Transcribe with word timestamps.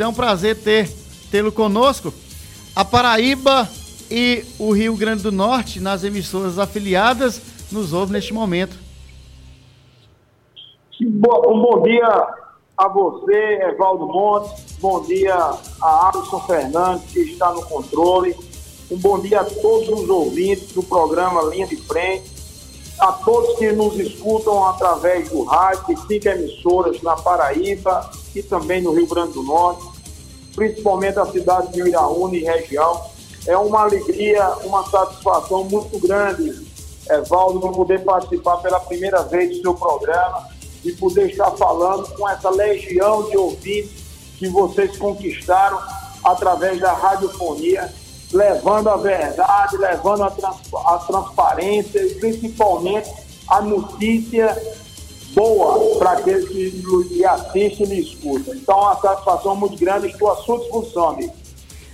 É 0.00 0.06
um 0.06 0.14
prazer 0.14 0.56
ter 0.56 0.88
tê-lo 1.30 1.50
conosco. 1.50 2.12
A 2.74 2.84
Paraíba 2.84 3.68
e 4.10 4.44
o 4.58 4.70
Rio 4.70 4.96
Grande 4.96 5.22
do 5.24 5.32
Norte, 5.32 5.80
nas 5.80 6.04
emissoras 6.04 6.58
afiliadas, 6.58 7.40
nos 7.72 7.92
ouve 7.92 8.12
neste 8.12 8.32
momento. 8.32 8.76
Um 11.00 11.60
bom 11.60 11.82
dia 11.82 12.28
a 12.76 12.88
você, 12.88 13.60
Evaldo 13.62 14.06
Montes. 14.06 14.76
Bom 14.80 15.02
dia 15.02 15.34
a 15.34 16.10
Alisson 16.10 16.40
Fernandes, 16.40 17.12
que 17.12 17.20
está 17.20 17.52
no 17.52 17.62
controle. 17.62 18.36
Um 18.90 18.96
bom 18.96 19.18
dia 19.18 19.40
a 19.40 19.44
todos 19.44 19.88
os 19.88 20.08
ouvintes 20.08 20.72
do 20.72 20.82
programa 20.82 21.42
Linha 21.42 21.66
de 21.66 21.76
Frente. 21.76 22.38
A 23.00 23.12
todos 23.12 23.58
que 23.58 23.72
nos 23.72 23.98
escutam 23.98 24.64
através 24.64 25.28
do 25.30 25.44
rádio, 25.44 25.96
cinco 26.06 26.28
emissoras 26.28 27.00
na 27.02 27.16
Paraíba 27.16 28.10
e 28.34 28.42
também 28.42 28.82
no 28.82 28.92
Rio 28.92 29.06
Grande 29.06 29.32
do 29.32 29.42
Norte, 29.42 29.87
principalmente 30.58 31.20
a 31.20 31.26
cidade 31.26 31.72
de 31.72 31.88
Iraúna 31.88 32.34
e 32.34 32.42
região. 32.42 33.00
É 33.46 33.56
uma 33.56 33.82
alegria, 33.82 34.44
uma 34.64 34.84
satisfação 34.90 35.64
muito 35.64 35.98
grande, 36.00 36.66
Evaldo, 37.08 37.68
de 37.68 37.74
poder 37.74 38.04
participar 38.04 38.56
pela 38.56 38.80
primeira 38.80 39.22
vez 39.22 39.56
do 39.56 39.62
seu 39.62 39.74
programa 39.74 40.48
e 40.84 40.92
poder 40.92 41.30
estar 41.30 41.52
falando 41.52 42.08
com 42.14 42.28
essa 42.28 42.50
legião 42.50 43.30
de 43.30 43.36
ouvintes 43.36 44.02
que 44.36 44.48
vocês 44.48 44.98
conquistaram 44.98 45.78
através 46.24 46.80
da 46.80 46.92
radiofonia, 46.92 47.90
levando 48.32 48.88
a 48.88 48.96
verdade, 48.96 49.76
levando 49.76 50.24
a, 50.24 50.30
trans, 50.30 50.56
a 50.74 50.98
transparência 50.98 52.04
e 52.04 52.14
principalmente 52.16 53.10
a 53.48 53.62
notícia 53.62 54.54
boa 55.38 55.96
para 55.98 56.12
aqueles 56.12 56.48
que 56.48 56.70
lhe 57.14 57.24
assistem 57.24 57.86
e 57.86 57.88
lhe 57.94 58.00
escutam. 58.00 58.54
Então, 58.54 58.76
uma 58.76 59.00
satisfação 59.00 59.54
muito 59.54 59.78
grande, 59.78 60.08
estou 60.08 60.32
à 60.32 60.36
sua 60.38 60.58
disposição, 60.58 61.10
amigo. 61.10 61.32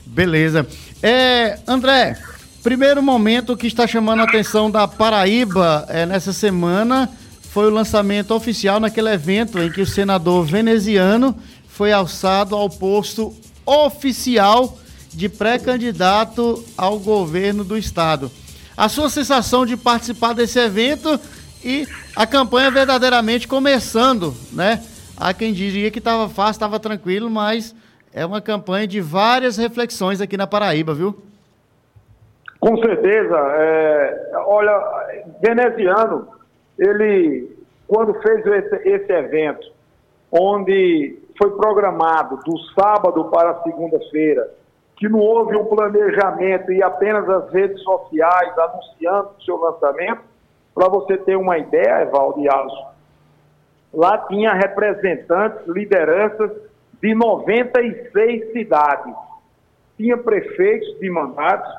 Beleza. 0.06 0.66
É, 1.02 1.58
André, 1.66 2.18
primeiro 2.62 3.02
momento 3.02 3.54
que 3.54 3.66
está 3.66 3.86
chamando 3.86 4.20
a 4.20 4.24
atenção 4.24 4.70
da 4.70 4.88
Paraíba 4.88 5.84
é, 5.88 6.06
nessa 6.06 6.32
semana 6.32 7.10
foi 7.50 7.66
o 7.66 7.70
lançamento 7.70 8.32
oficial 8.34 8.80
naquele 8.80 9.10
evento 9.10 9.58
em 9.58 9.70
que 9.70 9.82
o 9.82 9.86
senador 9.86 10.44
veneziano 10.46 11.36
foi 11.68 11.92
alçado 11.92 12.56
ao 12.56 12.70
posto 12.70 13.34
oficial 13.66 14.78
de 15.12 15.28
pré-candidato 15.28 16.64
ao 16.76 16.98
governo 16.98 17.62
do 17.62 17.76
estado. 17.76 18.30
A 18.76 18.88
sua 18.88 19.08
sensação 19.08 19.64
de 19.64 19.76
participar 19.76 20.32
desse 20.32 20.58
evento 20.58 21.20
e 21.64 21.88
a 22.14 22.26
campanha 22.26 22.70
verdadeiramente 22.70 23.48
começando, 23.48 24.34
né? 24.52 24.82
Há 25.16 25.32
quem 25.32 25.52
diria 25.52 25.90
que 25.90 25.98
estava 25.98 26.28
fácil, 26.28 26.52
estava 26.52 26.78
tranquilo, 26.78 27.30
mas 27.30 27.74
é 28.12 28.26
uma 28.26 28.40
campanha 28.40 28.86
de 28.86 29.00
várias 29.00 29.56
reflexões 29.56 30.20
aqui 30.20 30.36
na 30.36 30.46
Paraíba, 30.46 30.92
viu? 30.92 31.16
Com 32.60 32.76
certeza. 32.78 33.36
É, 33.36 34.32
olha, 34.46 34.72
veneziano 35.40 36.28
ele, 36.78 37.56
quando 37.86 38.14
fez 38.20 38.44
esse, 38.46 38.88
esse 38.88 39.12
evento, 39.12 39.66
onde 40.30 41.18
foi 41.38 41.50
programado 41.52 42.38
do 42.44 42.58
sábado 42.78 43.24
para 43.26 43.62
segunda-feira, 43.62 44.50
que 44.96 45.08
não 45.08 45.18
houve 45.18 45.56
um 45.56 45.64
planejamento 45.64 46.72
e 46.72 46.82
apenas 46.82 47.28
as 47.28 47.50
redes 47.52 47.80
sociais 47.82 48.58
anunciando 48.58 49.30
o 49.38 49.42
seu 49.42 49.56
lançamento, 49.56 50.22
para 50.74 50.88
você 50.88 51.16
ter 51.18 51.36
uma 51.36 51.56
ideia, 51.56 52.02
Evaldo 52.02 52.40
e 52.40 52.48
lá 53.94 54.18
tinha 54.26 54.52
representantes, 54.52 55.66
lideranças 55.68 56.50
de 57.00 57.14
96 57.14 58.52
cidades. 58.52 59.14
Tinha 59.96 60.16
prefeitos 60.16 60.98
de 60.98 61.08
mandatos 61.10 61.70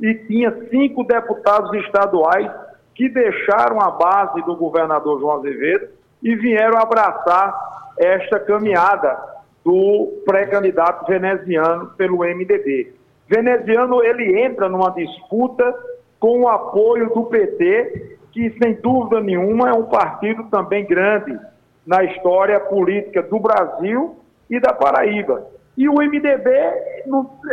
e 0.00 0.14
tinha 0.14 0.52
cinco 0.70 1.02
deputados 1.04 1.72
estaduais 1.84 2.50
que 2.94 3.08
deixaram 3.08 3.80
a 3.80 3.90
base 3.90 4.40
do 4.42 4.54
governador 4.54 5.18
João 5.18 5.38
Azevedo 5.38 5.88
e 6.22 6.36
vieram 6.36 6.78
abraçar 6.78 7.92
esta 7.98 8.38
caminhada 8.38 9.18
do 9.64 10.22
pré-candidato 10.24 11.06
veneziano 11.06 11.86
pelo 11.96 12.18
MDB. 12.18 12.92
Veneziano 13.28 14.02
ele 14.04 14.40
entra 14.40 14.68
numa 14.68 14.90
disputa 14.90 15.74
com 16.20 16.42
o 16.42 16.48
apoio 16.48 17.08
do 17.12 17.24
PT, 17.24 18.18
que 18.34 18.50
sem 18.60 18.74
dúvida 18.74 19.20
nenhuma 19.20 19.70
é 19.70 19.72
um 19.72 19.84
partido 19.84 20.42
também 20.50 20.84
grande 20.84 21.38
na 21.86 22.02
história 22.02 22.58
política 22.58 23.22
do 23.22 23.38
Brasil 23.38 24.16
e 24.50 24.58
da 24.58 24.72
Paraíba. 24.72 25.46
E 25.78 25.88
o 25.88 25.94
MDB 25.94 26.50
é, 26.50 26.74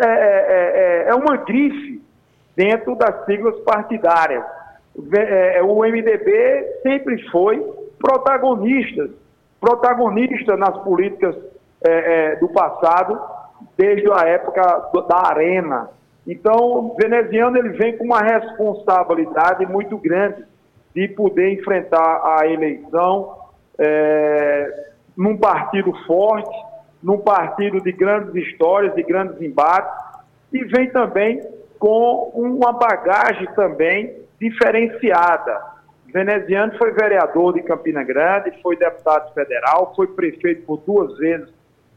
é, 0.03 1.05
é, 1.05 1.05
é 1.09 1.15
uma 1.15 1.37
grife 1.37 2.01
dentro 2.55 2.95
das 2.95 3.25
siglas 3.25 3.59
partidárias. 3.59 4.43
O 5.63 5.83
MDB 5.85 6.79
sempre 6.81 7.29
foi 7.29 7.63
protagonista, 7.99 9.07
protagonista 9.59 10.57
nas 10.57 10.75
políticas 10.79 11.35
do 12.39 12.49
passado, 12.49 13.19
desde 13.77 14.11
a 14.11 14.27
época 14.27 14.61
da 15.07 15.29
Arena. 15.29 15.89
Então, 16.27 16.55
o 16.55 16.95
veneziano 16.95 17.57
ele 17.57 17.69
vem 17.69 17.97
com 17.97 18.03
uma 18.03 18.21
responsabilidade 18.21 19.65
muito 19.65 19.97
grande 19.97 20.43
de 20.95 21.07
poder 21.09 21.53
enfrentar 21.53 22.21
a 22.39 22.47
eleição 22.47 23.37
é, 23.77 24.91
num 25.15 25.37
partido 25.37 25.93
forte, 26.05 26.55
num 27.01 27.17
partido 27.17 27.81
de 27.81 27.91
grandes 27.91 28.35
histórias, 28.35 28.93
de 28.95 29.03
grandes 29.03 29.41
embates, 29.41 29.91
e 30.51 30.63
vem 30.65 30.89
também 30.89 31.41
com 31.79 32.31
uma 32.35 32.73
bagagem 32.73 33.47
também 33.55 34.13
diferenciada. 34.39 35.71
Veneziano 36.13 36.77
foi 36.77 36.91
vereador 36.91 37.53
de 37.53 37.63
Campina 37.63 38.03
Grande, 38.03 38.51
foi 38.61 38.75
deputado 38.75 39.33
federal, 39.33 39.93
foi 39.95 40.07
prefeito 40.07 40.63
por 40.63 40.77
duas 40.85 41.17
vezes 41.17 41.49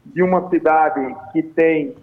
de 0.05 0.23
uma 0.23 0.49
cidade 0.49 1.15
que 1.33 1.43
tem 1.43 1.95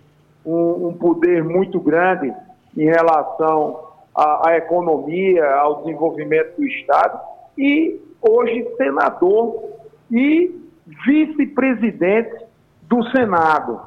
um, 0.44 0.88
um 0.88 0.94
poder 0.94 1.42
muito 1.42 1.80
grande 1.80 2.32
em 2.76 2.84
relação 2.84 3.91
à, 4.14 4.50
à 4.50 4.56
economia, 4.56 5.44
ao 5.56 5.82
desenvolvimento 5.82 6.56
do 6.56 6.66
Estado, 6.66 7.18
e 7.56 8.00
hoje 8.20 8.66
senador 8.76 9.70
e 10.10 10.54
vice-presidente 11.04 12.44
do 12.82 13.02
Senado. 13.10 13.80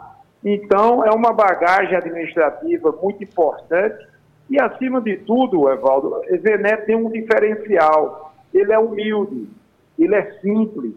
Então, 0.44 1.04
é 1.04 1.12
uma 1.12 1.34
bagagem 1.34 1.96
administrativa 1.96 2.96
muito 3.02 3.24
importante 3.24 4.06
e, 4.50 4.60
acima 4.60 5.02
de 5.02 5.18
tudo, 5.18 5.70
Evaldo, 5.70 6.22
Zené 6.42 6.78
tem 6.78 6.96
um 6.96 7.10
diferencial. 7.10 8.34
Ele 8.54 8.72
é 8.72 8.78
humilde, 8.78 9.50
ele 9.98 10.16
é 10.16 10.32
simples, 10.40 10.96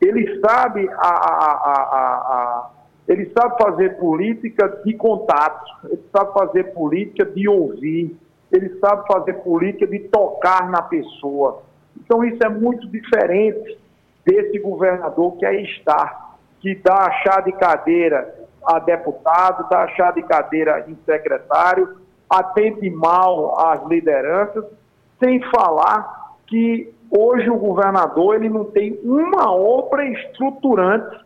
ele 0.00 0.40
sabe, 0.40 0.88
a, 0.88 1.08
a, 1.08 1.50
a, 1.62 2.70
ele 3.08 3.30
sabe 3.36 3.62
fazer 3.62 3.98
política 3.98 4.68
de 4.84 4.94
contato, 4.94 5.64
ele 5.84 6.02
sabe 6.14 6.32
fazer 6.32 6.64
política 6.72 7.24
de 7.24 7.48
ouvir, 7.48 8.16
ele 8.52 8.78
sabe 8.78 9.06
fazer 9.06 9.34
política 9.34 9.86
de 9.86 10.00
tocar 10.08 10.68
na 10.70 10.82
pessoa. 10.82 11.62
Então, 11.98 12.24
isso 12.24 12.42
é 12.44 12.48
muito 12.48 12.88
diferente 12.88 13.78
desse 14.24 14.58
governador 14.58 15.36
que 15.36 15.46
aí 15.46 15.62
está, 15.64 16.34
que 16.60 16.74
dá 16.76 17.10
chá 17.22 17.40
de 17.40 17.52
cadeira 17.52 18.34
a 18.64 18.78
deputado, 18.78 19.68
dá 19.68 19.88
chá 19.88 20.10
de 20.10 20.22
cadeira 20.22 20.84
em 20.88 20.96
secretário, 21.06 21.96
atende 22.28 22.88
mal 22.90 23.58
às 23.66 23.82
lideranças, 23.86 24.64
sem 25.18 25.40
falar 25.50 26.34
que 26.46 26.92
hoje 27.10 27.48
o 27.50 27.56
governador 27.56 28.36
ele 28.36 28.48
não 28.48 28.64
tem 28.64 28.98
uma 29.02 29.50
obra 29.52 30.04
estruturante 30.06 31.18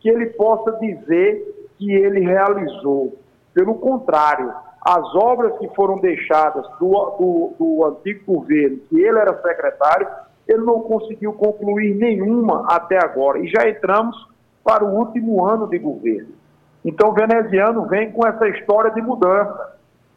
que 0.00 0.08
ele 0.08 0.26
possa 0.26 0.72
dizer 0.78 1.68
que 1.78 1.90
ele 1.92 2.20
realizou. 2.20 3.16
Pelo 3.54 3.74
contrário, 3.76 4.52
as 4.84 5.14
obras 5.14 5.56
que 5.58 5.68
foram 5.74 5.98
deixadas 5.98 6.66
do, 6.80 6.88
do, 6.88 7.54
do 7.58 7.84
antigo 7.86 8.34
governo, 8.34 8.78
que 8.88 9.00
ele 9.00 9.18
era 9.18 9.40
secretário, 9.40 10.08
ele 10.48 10.64
não 10.64 10.80
conseguiu 10.80 11.32
concluir 11.34 11.94
nenhuma 11.94 12.66
até 12.68 12.98
agora. 13.02 13.38
E 13.38 13.46
já 13.46 13.68
entramos 13.68 14.16
para 14.64 14.84
o 14.84 14.98
último 14.98 15.44
ano 15.44 15.68
de 15.68 15.78
governo. 15.78 16.34
Então, 16.84 17.10
o 17.10 17.12
veneziano 17.12 17.86
vem 17.86 18.10
com 18.10 18.26
essa 18.26 18.48
história 18.48 18.90
de 18.90 19.00
mudança 19.00 19.72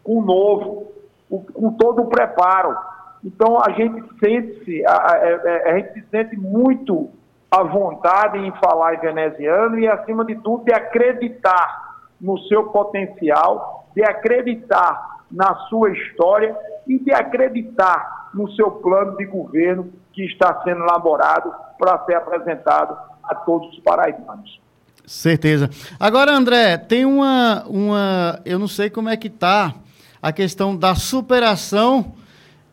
com 0.05 0.19
o 0.19 0.21
novo, 0.21 0.91
com 1.29 1.71
todo 1.73 2.03
o 2.03 2.07
preparo. 2.07 2.77
Então 3.23 3.57
a 3.59 3.71
gente 3.71 4.03
sente, 4.19 4.85
a, 4.85 4.93
a, 4.93 5.13
a, 5.13 5.17
é, 5.17 5.71
a, 5.71 5.77
gente 5.79 5.93
se 5.93 6.09
sente 6.11 6.37
muito 6.37 7.09
à 7.49 7.63
vontade 7.63 8.37
em 8.37 8.51
falar 8.63 8.93
em 8.93 8.99
veneziano 8.99 9.79
e, 9.79 9.87
acima 9.87 10.23
de 10.23 10.35
tudo, 10.35 10.63
de 10.63 10.73
acreditar 10.73 11.95
no 12.21 12.37
seu 12.41 12.65
potencial, 12.65 13.84
de 13.95 14.03
acreditar 14.03 15.23
na 15.31 15.55
sua 15.69 15.91
história 15.91 16.55
e 16.87 16.99
de 16.99 17.11
acreditar 17.11 18.29
no 18.33 18.51
seu 18.51 18.69
plano 18.69 19.15
de 19.17 19.25
governo 19.25 19.91
que 20.13 20.23
está 20.25 20.61
sendo 20.63 20.83
elaborado 20.83 21.51
para 21.79 22.03
ser 22.05 22.15
apresentado 22.15 22.95
a 23.23 23.35
todos 23.35 23.69
os 23.73 23.79
paraibanos. 23.79 24.59
Certeza. 25.05 25.69
Agora, 25.99 26.31
André, 26.31 26.77
tem 26.77 27.05
uma, 27.05 27.63
uma. 27.67 28.39
Eu 28.43 28.57
não 28.57 28.67
sei 28.67 28.89
como 28.89 29.09
é 29.09 29.15
que 29.15 29.29
tá 29.29 29.73
a 30.21 30.31
questão 30.31 30.75
da 30.75 30.95
superação 30.95 32.13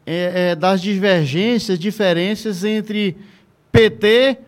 é, 0.07 0.51
é, 0.53 0.57
das 0.57 0.81
divergências, 0.81 1.79
diferenças 1.79 2.65
entre 2.65 3.17
PT 3.71 4.39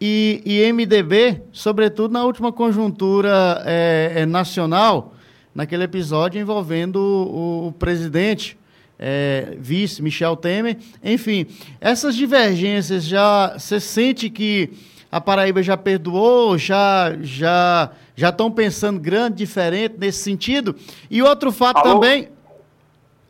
e, 0.00 0.42
e 0.44 0.72
MDB, 0.72 1.42
sobretudo 1.52 2.12
na 2.12 2.24
última 2.24 2.52
conjuntura 2.52 3.62
é, 3.64 4.12
é, 4.16 4.26
nacional, 4.26 5.11
naquele 5.54 5.84
episódio 5.84 6.40
envolvendo 6.40 6.96
o, 6.96 7.68
o 7.68 7.72
presidente. 7.72 8.58
É, 9.04 9.56
vice 9.58 10.00
Michel 10.00 10.36
Temer, 10.36 10.76
enfim, 11.02 11.48
essas 11.80 12.14
divergências 12.14 13.04
já 13.04 13.54
você 13.58 13.80
sente 13.80 14.30
que 14.30 14.70
a 15.10 15.20
Paraíba 15.20 15.60
já 15.60 15.76
perdoou, 15.76 16.56
já 16.56 17.12
já 17.20 17.90
já 18.14 18.28
estão 18.28 18.50
pensando 18.50 19.00
grande, 19.00 19.38
diferente 19.38 19.96
nesse 19.98 20.22
sentido. 20.22 20.76
E 21.10 21.20
outro 21.20 21.50
fato 21.50 21.78
Alô? 21.78 21.94
também. 21.94 22.28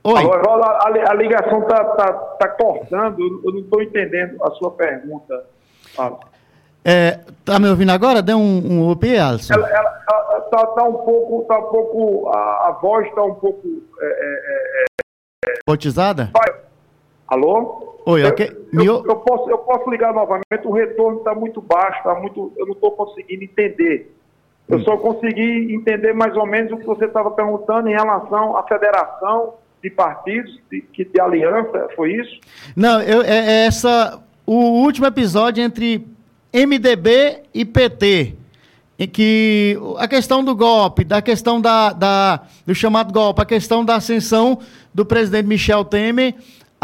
Oi. 0.04 0.18
Alô, 0.18 0.62
a, 0.62 1.10
a, 1.10 1.14
ligação 1.14 1.62
está 1.62 1.84
tá, 1.84 2.12
tá 2.12 2.48
cortando, 2.48 3.20
eu 3.44 3.52
não 3.52 3.60
estou 3.60 3.82
entendendo 3.82 4.36
a 4.44 4.50
sua 4.52 4.72
pergunta. 4.72 5.44
É, 6.84 7.20
tá 7.44 7.58
me 7.58 7.68
ouvindo 7.68 7.90
agora? 7.90 8.22
Dê 8.22 8.34
um, 8.34 8.40
um 8.40 8.90
OP, 8.90 9.16
Alisson. 9.16 9.54
Ela, 9.54 9.68
ela, 9.70 9.90
tá, 10.50 10.66
tá, 10.66 10.84
um 10.84 10.94
pouco, 10.94 11.44
tá 11.46 11.58
um 11.58 11.70
pouco, 11.70 12.28
a, 12.28 12.68
a 12.68 12.78
voz 12.80 13.06
está 13.06 13.22
um 13.22 13.34
pouco... 13.34 13.66
É, 14.00 14.06
é, 14.06 14.84
é, 15.46 15.52
Botizada? 15.66 16.30
Alô? 17.28 18.00
Oi, 18.04 18.24
ok. 18.24 18.50
Eu, 18.72 18.84
eu, 18.84 19.04
eu, 19.06 19.16
posso, 19.16 19.48
eu 19.48 19.58
posso 19.58 19.88
ligar 19.88 20.12
novamente, 20.12 20.44
o 20.64 20.72
retorno 20.72 21.18
está 21.18 21.34
muito 21.34 21.60
baixo, 21.60 22.02
tá 22.02 22.14
muito, 22.14 22.52
eu 22.56 22.66
não 22.66 22.74
estou 22.74 22.90
conseguindo 22.92 23.44
entender. 23.44 24.14
Eu 24.68 24.78
hum. 24.78 24.84
só 24.84 24.96
consegui 24.96 25.74
entender 25.74 26.12
mais 26.12 26.36
ou 26.36 26.46
menos 26.46 26.72
o 26.72 26.76
que 26.76 26.86
você 26.86 27.04
estava 27.04 27.30
perguntando 27.30 27.88
em 27.88 27.92
relação 27.92 28.56
à 28.56 28.62
federação 28.64 29.54
de 29.82 29.90
partidos, 29.90 30.60
de, 30.70 30.84
de 30.92 31.20
aliança, 31.20 31.88
foi 31.96 32.12
isso? 32.12 32.40
Não, 32.76 33.00
eu, 33.02 33.22
é, 33.22 33.38
é 33.38 33.66
essa, 33.66 34.20
o 34.46 34.82
último 34.82 35.06
episódio 35.06 35.62
entre 35.62 36.06
MDB 36.52 37.40
e 37.54 37.64
PT, 37.64 38.34
em 38.98 39.08
que 39.08 39.78
a 39.98 40.06
questão 40.06 40.44
do 40.44 40.54
golpe, 40.54 41.04
da 41.04 41.22
questão 41.22 41.60
da, 41.60 41.92
da, 41.92 42.42
do 42.66 42.74
chamado 42.74 43.12
golpe, 43.12 43.40
a 43.40 43.46
questão 43.46 43.84
da 43.84 43.96
ascensão 43.96 44.58
do 44.92 45.04
presidente 45.04 45.46
Michel 45.46 45.84
Temer 45.84 46.34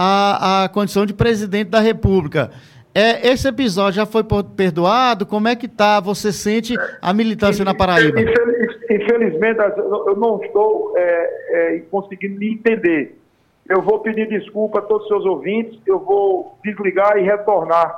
a, 0.00 0.65
a 0.65 0.69
condição 0.69 1.05
de 1.05 1.12
presidente 1.12 1.70
da 1.70 1.81
República. 1.81 2.53
É, 2.94 3.29
esse 3.29 3.49
episódio 3.49 3.97
já 3.97 4.06
foi 4.06 4.23
perdoado? 4.56 5.26
Como 5.26 5.49
é 5.49 5.56
que 5.56 5.67
tá? 5.67 5.99
Você 5.99 6.32
sente 6.32 6.75
a 7.03 7.12
militância 7.12 7.64
na 7.64 7.75
Paraíba? 7.75 8.21
Infelizmente, 8.21 9.59
eu 9.76 10.17
não 10.17 10.41
estou 10.41 10.94
é, 10.97 11.76
é, 11.76 11.82
conseguindo 11.91 12.38
me 12.38 12.55
entender. 12.55 13.19
Eu 13.69 13.82
vou 13.82 13.99
pedir 13.99 14.29
desculpa 14.29 14.79
a 14.79 14.82
todos 14.82 15.03
os 15.03 15.09
seus 15.09 15.26
ouvintes, 15.26 15.79
eu 15.85 15.99
vou 15.99 16.56
desligar 16.64 17.19
e 17.19 17.23
retornar 17.23 17.93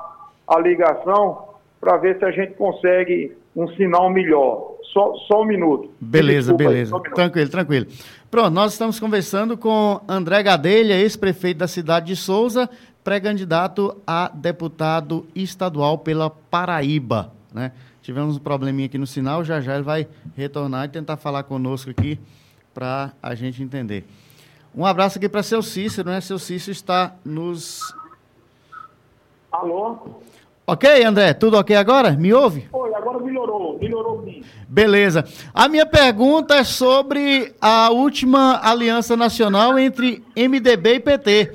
a 0.48 0.58
ligação 0.58 1.49
para 1.80 1.96
ver 1.96 2.18
se 2.18 2.24
a 2.24 2.30
gente 2.30 2.54
consegue 2.54 3.36
um 3.56 3.66
sinal 3.74 4.10
melhor. 4.10 4.76
Só, 4.92 5.14
só 5.28 5.42
um 5.42 5.44
minuto. 5.44 5.90
Beleza, 6.00 6.52
Desculpa 6.52 6.64
beleza. 6.64 6.96
Um 6.96 7.00
tranquilo, 7.00 7.48
tranquilo. 7.48 7.86
Pronto, 8.30 8.50
nós 8.50 8.72
estamos 8.72 8.98
conversando 8.98 9.56
com 9.56 10.00
André 10.08 10.42
Gadelha, 10.42 10.94
ex-prefeito 10.94 11.58
da 11.58 11.68
cidade 11.68 12.06
de 12.06 12.16
Souza, 12.16 12.68
pré-candidato 13.02 13.96
a 14.06 14.30
deputado 14.34 15.26
estadual 15.34 15.98
pela 15.98 16.28
Paraíba. 16.28 17.32
Né? 17.52 17.72
Tivemos 18.02 18.36
um 18.36 18.40
probleminha 18.40 18.86
aqui 18.86 18.98
no 18.98 19.06
sinal, 19.06 19.44
já 19.44 19.60
já 19.60 19.74
ele 19.74 19.84
vai 19.84 20.08
retornar 20.36 20.86
e 20.86 20.88
tentar 20.88 21.16
falar 21.16 21.44
conosco 21.44 21.90
aqui 21.90 22.18
para 22.74 23.12
a 23.22 23.34
gente 23.34 23.62
entender. 23.62 24.04
Um 24.74 24.84
abraço 24.86 25.18
aqui 25.18 25.28
para 25.28 25.42
seu 25.42 25.62
Cícero, 25.62 26.08
né? 26.08 26.20
Seu 26.20 26.38
Cícero 26.38 26.72
está 26.72 27.14
nos. 27.24 27.94
Alô? 29.50 30.20
Ok, 30.66 31.04
André, 31.04 31.34
tudo 31.34 31.58
ok 31.58 31.74
agora? 31.74 32.12
Me 32.12 32.32
ouve? 32.32 32.68
Oi, 32.72 32.94
agora 32.94 33.18
melhorou, 33.18 33.78
melhorou 33.78 34.22
sim. 34.24 34.42
Beleza. 34.68 35.24
A 35.52 35.68
minha 35.68 35.84
pergunta 35.84 36.54
é 36.54 36.64
sobre 36.64 37.52
a 37.60 37.90
última 37.90 38.60
aliança 38.62 39.16
nacional 39.16 39.78
entre 39.78 40.22
MDB 40.36 40.94
e 40.94 41.00
PT, 41.00 41.52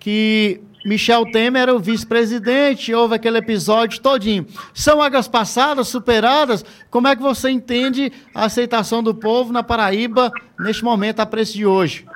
que 0.00 0.60
Michel 0.84 1.30
Temer 1.32 1.62
era 1.62 1.74
o 1.74 1.80
vice-presidente, 1.80 2.94
houve 2.94 3.16
aquele 3.16 3.38
episódio 3.38 4.00
todinho. 4.00 4.46
São 4.72 5.02
águas 5.02 5.26
passadas, 5.26 5.88
superadas? 5.88 6.64
Como 6.90 7.08
é 7.08 7.16
que 7.16 7.22
você 7.22 7.50
entende 7.50 8.12
a 8.34 8.44
aceitação 8.44 9.02
do 9.02 9.14
povo 9.14 9.52
na 9.52 9.62
Paraíba 9.64 10.30
neste 10.58 10.84
momento, 10.84 11.20
a 11.20 11.26
preço 11.26 11.54
de 11.54 11.66
hoje? 11.66 12.06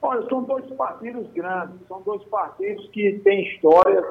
Olha, 0.00 0.28
são 0.28 0.42
dois 0.42 0.66
partidos 0.76 1.26
grandes, 1.32 1.76
são 1.86 2.02
dois 2.02 2.22
partidos 2.24 2.88
que 2.92 3.20
têm 3.24 3.42
histórias 3.54 4.04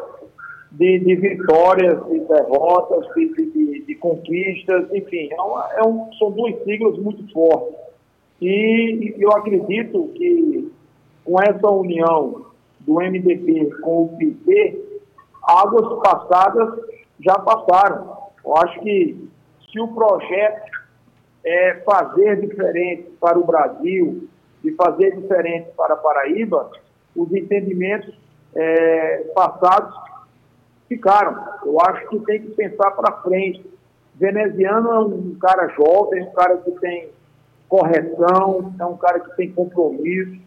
de, 0.71 0.99
de 0.99 1.15
vitórias, 1.15 2.03
de 2.07 2.19
derrotas, 2.19 3.05
de, 3.13 3.27
de, 3.27 3.85
de 3.85 3.95
conquistas, 3.95 4.87
enfim, 4.93 5.29
é, 5.31 5.41
uma, 5.41 5.69
é 5.75 5.83
um, 5.83 6.11
são 6.13 6.31
duas 6.31 6.55
siglas 6.63 6.97
muito 6.97 7.29
fortes. 7.31 7.75
E, 8.41 9.13
e 9.17 9.21
eu 9.21 9.31
acredito 9.31 10.09
que 10.15 10.71
com 11.23 11.41
essa 11.41 11.69
união 11.69 12.45
do 12.79 12.95
MDB 12.95 13.69
com 13.81 14.03
o 14.03 14.17
PT, 14.17 14.79
águas 15.43 16.01
passadas 16.01 16.79
já 17.19 17.37
passaram. 17.39 18.17
Eu 18.43 18.57
acho 18.57 18.79
que 18.79 19.29
se 19.71 19.79
o 19.79 19.87
projeto 19.89 20.71
é 21.43 21.75
fazer 21.85 22.41
diferente 22.41 23.03
para 23.19 23.37
o 23.37 23.45
Brasil 23.45 24.27
e 24.63 24.71
fazer 24.71 25.15
diferente 25.15 25.69
para 25.75 25.93
a 25.93 25.97
Paraíba, 25.97 26.71
os 27.15 27.31
entendimentos 27.33 28.13
é, 28.55 29.17
passados 29.35 29.93
ficaram. 30.91 31.41
Eu 31.65 31.79
acho 31.79 32.09
que 32.09 32.19
tem 32.19 32.41
que 32.41 32.49
pensar 32.51 32.91
para 32.91 33.21
frente. 33.21 33.65
Veneziano 34.15 34.91
é 34.91 34.99
um 34.99 35.35
cara 35.39 35.69
jovem, 35.69 36.23
um 36.23 36.31
cara 36.31 36.57
que 36.57 36.71
tem 36.71 37.09
correção, 37.69 38.73
é 38.77 38.85
um 38.85 38.97
cara 38.97 39.21
que 39.21 39.35
tem 39.37 39.51
compromisso, 39.53 40.41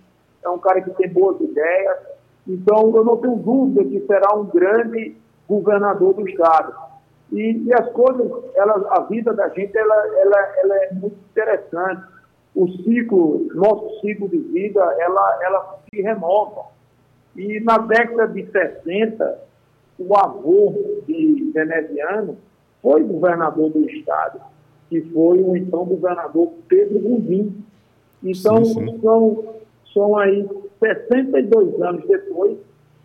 é 0.45 0.49
um 0.51 0.59
cara 0.59 0.83
que 0.83 0.91
tem 0.91 1.09
boas 1.09 1.41
ideias. 1.41 1.99
Então, 2.47 2.93
eu 2.95 3.03
não 3.03 3.17
tenho 3.17 3.37
dúvida 3.37 3.85
que 3.85 4.07
será 4.07 4.35
um 4.37 4.45
grande 4.45 5.17
governador 5.49 6.13
do 6.13 6.29
Estado. 6.29 6.75
E, 7.33 7.65
e 7.67 7.73
as 7.73 7.91
coisas, 7.93 8.31
ela, 8.55 8.87
a 8.91 9.01
vida 9.01 9.33
da 9.33 9.49
gente, 9.49 9.77
ela, 9.77 9.95
ela, 10.19 10.53
ela 10.59 10.77
é 10.85 10.93
muito 10.93 11.17
interessante. 11.31 12.03
O 12.55 12.69
ciclo, 12.69 13.49
nosso 13.55 14.01
ciclo 14.01 14.29
de 14.29 14.39
vida, 14.39 14.81
ela, 14.99 15.39
ela 15.43 15.79
se 15.89 16.03
renova. 16.03 16.67
E 17.35 17.59
na 17.61 17.79
década 17.79 18.29
de 18.29 18.47
60, 18.47 19.54
o 19.99 20.17
avô 20.17 20.75
de 21.07 21.51
Veneziano 21.53 22.37
foi 22.83 23.03
governador 23.03 23.71
do 23.71 23.89
estado, 23.89 24.41
que 24.89 25.01
foi 25.01 25.43
o 25.43 25.57
então 25.57 25.85
governador 25.85 26.53
Pedro 26.69 26.99
Guzim. 26.99 27.65
Então, 28.23 28.65
sim, 28.65 28.75
sim. 28.75 29.01
São, 29.01 29.45
são 29.93 30.17
aí 30.17 30.49
62 30.81 31.81
anos 31.81 32.07
depois, 32.07 32.59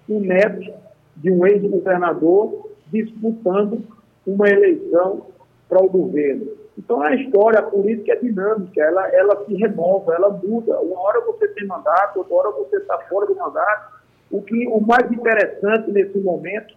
o 0.07 0.19
neto 0.19 0.73
de 1.17 1.31
um 1.31 1.45
ex-governador 1.45 2.69
disputando 2.91 3.83
uma 4.25 4.49
eleição 4.49 5.27
para 5.67 5.83
o 5.83 5.89
governo. 5.89 6.47
Então, 6.77 7.01
a 7.01 7.13
história, 7.13 7.59
a 7.59 7.63
política 7.63 8.13
é 8.13 8.15
dinâmica, 8.15 8.81
ela, 8.81 9.07
ela 9.09 9.45
se 9.45 9.53
renova, 9.53 10.13
ela 10.13 10.29
muda. 10.29 10.79
Uma 10.79 10.99
hora 11.01 11.21
você 11.25 11.47
tem 11.49 11.67
mandato, 11.67 12.19
outra 12.19 12.35
hora 12.35 12.51
você 12.51 12.77
está 12.77 12.97
fora 12.99 13.27
do 13.27 13.35
mandato. 13.35 13.98
O, 14.31 14.41
que, 14.41 14.67
o 14.67 14.79
mais 14.79 15.11
interessante 15.11 15.91
nesse 15.91 16.19
momento 16.19 16.75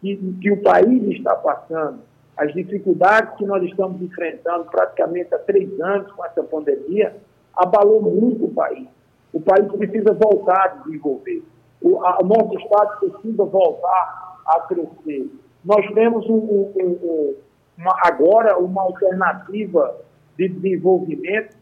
que, 0.00 0.16
que 0.40 0.50
o 0.50 0.62
país 0.62 1.02
está 1.10 1.34
passando, 1.34 2.00
as 2.36 2.52
dificuldades 2.54 3.36
que 3.36 3.44
nós 3.44 3.62
estamos 3.62 4.00
enfrentando 4.00 4.64
praticamente 4.64 5.34
há 5.34 5.38
três 5.38 5.78
anos 5.80 6.10
com 6.12 6.24
essa 6.24 6.42
pandemia, 6.42 7.14
abalou 7.54 8.02
muito 8.02 8.46
o 8.46 8.54
país. 8.54 8.88
O 9.32 9.40
país 9.40 9.70
precisa 9.72 10.12
voltar 10.14 10.64
a 10.64 10.68
desenvolver. 10.68 11.42
O 11.82 12.04
a, 12.04 12.18
nosso 12.22 12.58
Estado 12.58 12.98
precisa 12.98 13.44
voltar 13.44 14.40
a 14.46 14.60
crescer. 14.60 15.30
Nós 15.64 15.86
temos 15.92 16.26
um, 16.28 16.34
um, 16.34 16.72
um, 16.80 17.34
uma, 17.78 17.94
agora 18.04 18.58
uma 18.58 18.82
alternativa 18.82 19.96
de 20.38 20.48
desenvolvimento 20.48 21.56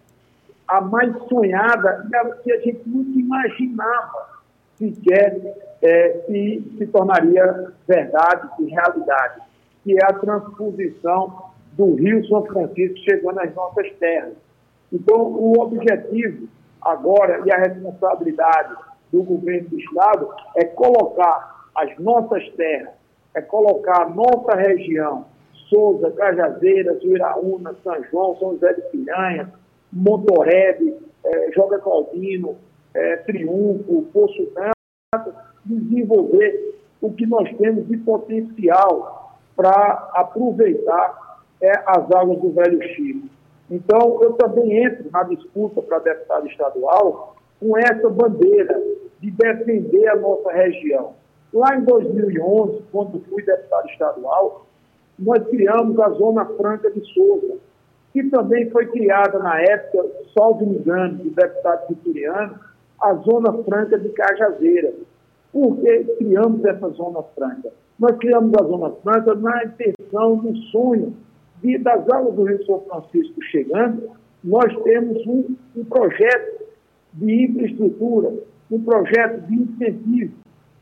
a 0.69 0.81
mais 0.81 1.13
sonhada 1.29 2.07
que 2.43 2.53
a 2.53 2.61
gente 2.61 2.83
nunca 2.87 3.19
imaginava 3.19 4.38
sequer 4.79 5.37
é, 5.83 6.21
se, 6.27 6.75
se 6.79 6.87
tornaria 6.87 7.73
verdade 7.87 8.49
e 8.61 8.67
realidade, 8.67 9.41
que 9.83 9.95
é 9.95 10.05
a 10.05 10.13
transposição 10.13 11.49
do 11.73 11.95
Rio 11.95 12.27
São 12.27 12.45
Francisco 12.47 12.99
chegando 12.99 13.41
às 13.41 13.55
nossas 13.55 13.91
terras. 13.99 14.35
Então, 14.93 15.17
o 15.21 15.61
objetivo 15.61 16.49
agora 16.81 17.43
e 17.45 17.53
a 17.53 17.59
responsabilidade 17.59 18.75
do 19.13 19.23
governo 19.23 19.69
do 19.69 19.79
Estado 19.79 20.29
é 20.57 20.65
colocar 20.65 21.69
as 21.75 21.97
nossas 21.99 22.49
terras, 22.51 22.95
é 23.35 23.41
colocar 23.41 24.03
a 24.03 24.09
nossa 24.09 24.55
região 24.57 25.27
Souza, 25.69 26.11
Cajazeiras, 26.13 27.03
Uiraúna, 27.05 27.75
São 27.85 28.03
João, 28.11 28.37
São 28.39 28.53
José 28.53 28.73
de 28.73 28.83
Piranha, 28.91 29.53
Montorebe, 29.93 30.97
é, 31.25 31.53
Joga 31.53 31.79
Claudino, 31.79 32.57
é, 32.99 33.17
Triunfo, 33.19 34.09
Poço 34.13 34.53
desenvolver 35.65 36.75
o 37.01 37.13
que 37.13 37.27
nós 37.27 37.49
temos 37.57 37.87
de 37.87 37.97
potencial 37.99 39.39
para 39.57 40.11
aproveitar 40.15 41.39
é, 41.61 41.73
as 41.87 42.11
águas 42.11 42.41
do 42.41 42.51
Velho 42.51 42.83
Chico. 42.95 43.29
Então, 43.71 44.19
eu 44.23 44.33
também 44.33 44.85
entro 44.85 45.11
na 45.11 45.23
disputa 45.25 45.83
para 45.83 45.99
deputado 45.99 46.47
estadual 46.49 47.37
com 47.61 47.77
essa 47.77 48.09
bandeira 48.09 48.81
de 49.21 49.31
defender 49.31 50.09
a 50.09 50.17
nossa 50.17 50.51
região. 50.53 51.15
Lá 51.53 51.77
em 51.77 51.85
2011, 51.85 52.83
quando 52.91 53.21
fui 53.29 53.43
deputado 53.43 53.89
estadual, 53.91 54.67
nós 55.19 55.47
criamos 55.49 55.99
a 55.99 56.09
Zona 56.11 56.45
Franca 56.45 56.91
de 56.91 57.05
Souza, 57.13 57.57
que 58.13 58.23
também 58.25 58.71
foi 58.71 58.87
criada 58.87 59.39
na 59.39 59.61
época, 59.61 60.09
salvo 60.37 60.65
engano, 60.65 61.19
do 61.19 61.31
deputado 61.31 61.89
vitoriano, 61.89 62.59
a 63.01 63.15
Zona 63.15 63.53
Franca 63.65 63.99
de 63.99 64.09
Cajazeira. 64.11 64.93
Por 65.53 65.79
que 65.79 66.05
criamos 66.19 66.65
essa 66.65 66.89
Zona 66.91 67.23
Franca? 67.35 67.71
Nós 67.99 68.17
criamos 68.19 68.53
a 68.61 68.65
Zona 68.65 68.91
Franca 69.03 69.35
na 69.35 69.65
intenção, 69.65 70.37
no 70.37 70.57
sonho 70.71 71.15
de, 71.63 71.79
das 71.79 72.09
aulas 72.09 72.35
do 72.35 72.45
Rio 72.45 72.65
São 72.65 72.81
Francisco 72.81 73.43
chegando, 73.45 74.11
nós 74.43 74.73
temos 74.83 75.27
um, 75.27 75.57
um 75.77 75.85
projeto 75.85 76.65
de 77.15 77.45
infraestrutura, 77.45 78.33
um 78.71 78.83
projeto 78.83 79.41
de 79.47 79.55
incentivo 79.55 80.35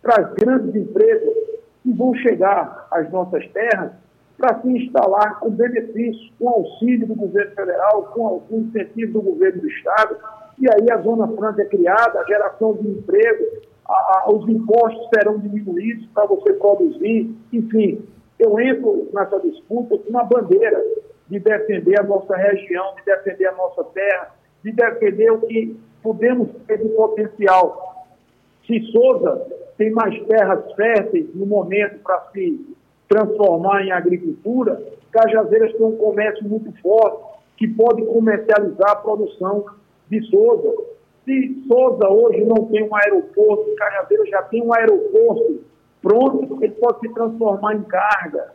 para 0.02 0.23
as 0.23 0.35
grandes 0.35 0.75
empresas 0.75 1.35
que 1.82 1.92
vão 1.92 2.14
chegar 2.16 2.87
às 2.90 3.11
nossas 3.11 3.46
terras 3.49 3.92
para 4.37 4.61
se 4.61 4.68
instalar 4.68 5.40
com 5.40 5.50
benefício, 5.50 6.30
com 6.38 6.49
auxílio 6.49 7.06
do 7.06 7.14
governo 7.14 7.54
federal, 7.54 8.02
com, 8.12 8.40
com 8.40 8.58
incentivo 8.58 9.14
do 9.14 9.23
governo 9.23 9.62
do 9.62 9.68
Estado. 9.68 10.16
E 10.58 10.66
aí 10.68 10.90
a 10.90 11.02
Zona 11.02 11.28
Franca 11.28 11.62
é 11.62 11.66
criada, 11.66 12.20
a 12.20 12.25
geração 12.25 12.75
de 12.75 12.88
emprego, 12.88 13.44
a, 13.86 13.92
a, 13.92 14.30
os 14.30 14.48
impostos 14.48 15.08
serão 15.14 15.38
diminuídos 15.38 16.06
para 16.14 16.26
você 16.26 16.52
produzir. 16.54 17.34
Enfim, 17.52 18.02
eu 18.38 18.58
entro 18.58 19.08
nessa 19.12 19.38
disputa 19.40 19.98
com 19.98 20.10
uma 20.10 20.25
bandeira 20.25 20.82
de 21.28 21.38
defender 21.38 22.00
a 22.00 22.02
nossa 22.02 22.36
região, 22.36 22.94
de 22.96 23.04
defender 23.04 23.46
a 23.46 23.52
nossa 23.52 23.84
terra, 23.84 24.34
de 24.62 24.72
defender 24.72 25.30
o 25.30 25.40
que 25.40 25.78
podemos 26.02 26.48
ter 26.66 26.78
de 26.78 26.88
potencial. 26.90 28.06
Se 28.66 28.80
Souza 28.92 29.46
tem 29.76 29.90
mais 29.90 30.18
terras 30.26 30.72
férteis 30.75 31.34
no 31.34 31.46
momento 31.46 31.98
para 32.02 32.30
se 32.32 32.75
transformar 33.08 33.84
em 33.84 33.92
agricultura, 33.92 34.82
Cajazeiras 35.12 35.72
tem 35.72 35.86
um 35.86 35.96
comércio 35.96 36.44
muito 36.44 36.72
forte 36.80 37.36
que 37.56 37.68
pode 37.68 38.04
comercializar 38.04 38.90
a 38.90 38.96
produção 38.96 39.64
de 40.10 40.22
Souza. 40.30 40.72
Se 41.25 41.64
Souza 41.66 42.08
hoje 42.08 42.44
não 42.44 42.66
tem 42.66 42.84
um 42.84 42.94
aeroporto, 42.94 43.75
Cajazeiras 43.76 44.28
já 44.28 44.42
tem 44.42 44.62
um 44.62 44.72
aeroporto 44.72 45.60
pronto, 46.02 46.62
ele 46.62 46.75
pode 46.75 47.00
se 47.00 47.08
transformar 47.12 47.75
em 47.75 47.82
carga, 47.82 48.52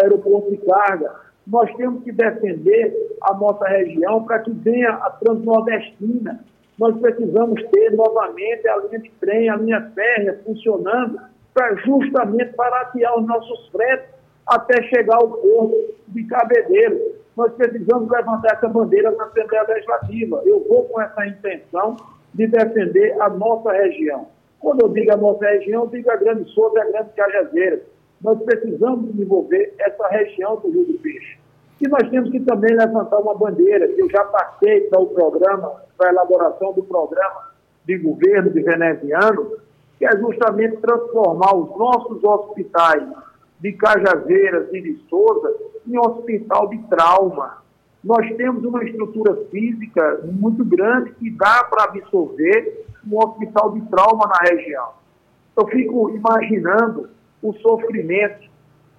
aeroporto 0.00 0.50
de 0.50 0.58
carga. 0.58 1.12
Nós 1.46 1.74
temos 1.74 2.04
que 2.04 2.12
defender 2.12 3.16
a 3.22 3.34
nossa 3.34 3.66
região 3.66 4.22
para 4.24 4.38
que 4.38 4.50
venha 4.52 4.90
a 4.90 5.10
Transnordestina. 5.10 6.44
Nós 6.78 6.96
precisamos 7.00 7.60
ter 7.70 7.90
novamente 7.90 8.68
a 8.68 8.76
linha 8.76 9.00
de 9.00 9.10
trem, 9.20 9.48
a 9.48 9.56
linha 9.56 9.90
férrea 9.94 10.40
funcionando 10.44 11.18
para 11.52 11.74
justamente 11.76 12.54
baratear 12.56 13.18
os 13.18 13.26
nossos 13.26 13.68
fretes 13.68 14.08
até 14.46 14.82
chegar 14.84 15.16
ao 15.16 15.28
porto 15.28 15.94
de 16.08 16.24
Cabedelo. 16.24 17.21
Nós 17.36 17.52
precisamos 17.54 18.10
levantar 18.10 18.54
essa 18.54 18.68
bandeira 18.68 19.10
na 19.12 19.24
Assembleia 19.24 19.64
Legislativa. 19.66 20.42
Eu 20.44 20.66
vou 20.68 20.84
com 20.84 21.00
essa 21.00 21.26
intenção 21.26 21.96
de 22.34 22.46
defender 22.46 23.20
a 23.20 23.28
nossa 23.28 23.72
região. 23.72 24.28
Quando 24.60 24.82
eu 24.82 24.88
digo 24.90 25.12
a 25.12 25.16
nossa 25.16 25.44
região, 25.46 25.84
eu 25.84 25.88
digo 25.88 26.10
a 26.10 26.16
Grande 26.16 26.48
Souza 26.50 26.78
e 26.78 26.82
a 26.82 26.90
Grande 26.90 27.10
Cajazeira. 27.16 27.82
Nós 28.22 28.40
precisamos 28.42 29.10
desenvolver 29.12 29.74
essa 29.78 30.06
região 30.08 30.56
do 30.56 30.70
Rio 30.70 30.84
do 30.84 30.98
Peixe. 30.98 31.38
E 31.80 31.88
nós 31.88 32.08
temos 32.10 32.30
que 32.30 32.38
também 32.40 32.76
levantar 32.76 33.18
uma 33.18 33.34
bandeira, 33.34 33.88
que 33.88 34.00
eu 34.00 34.08
já 34.08 34.24
passei 34.26 34.82
para 34.82 35.00
o 35.00 35.06
programa, 35.08 35.82
para 35.98 36.10
a 36.10 36.12
elaboração 36.12 36.72
do 36.72 36.82
programa 36.84 37.50
de 37.84 37.98
governo 37.98 38.50
de 38.50 38.62
veneziano, 38.62 39.56
que 39.98 40.06
é 40.06 40.16
justamente 40.16 40.76
transformar 40.76 41.56
os 41.56 41.76
nossos 41.76 42.22
hospitais 42.22 43.02
de 43.62 43.72
Cajazeiras 43.74 44.68
e 44.74 44.80
de 44.80 44.96
Souza 45.08 45.54
em 45.86 45.96
hospital 45.96 46.68
de 46.68 46.78
trauma. 46.88 47.62
Nós 48.02 48.28
temos 48.36 48.64
uma 48.64 48.82
estrutura 48.82 49.36
física 49.52 50.20
muito 50.24 50.64
grande 50.64 51.12
que 51.12 51.30
dá 51.30 51.62
para 51.70 51.84
absorver 51.84 52.84
um 53.06 53.16
hospital 53.18 53.70
de 53.72 53.80
trauma 53.82 54.26
na 54.26 54.50
região. 54.50 54.88
Eu 55.56 55.66
fico 55.68 56.10
imaginando 56.10 57.08
o 57.40 57.52
sofrimento 57.54 58.50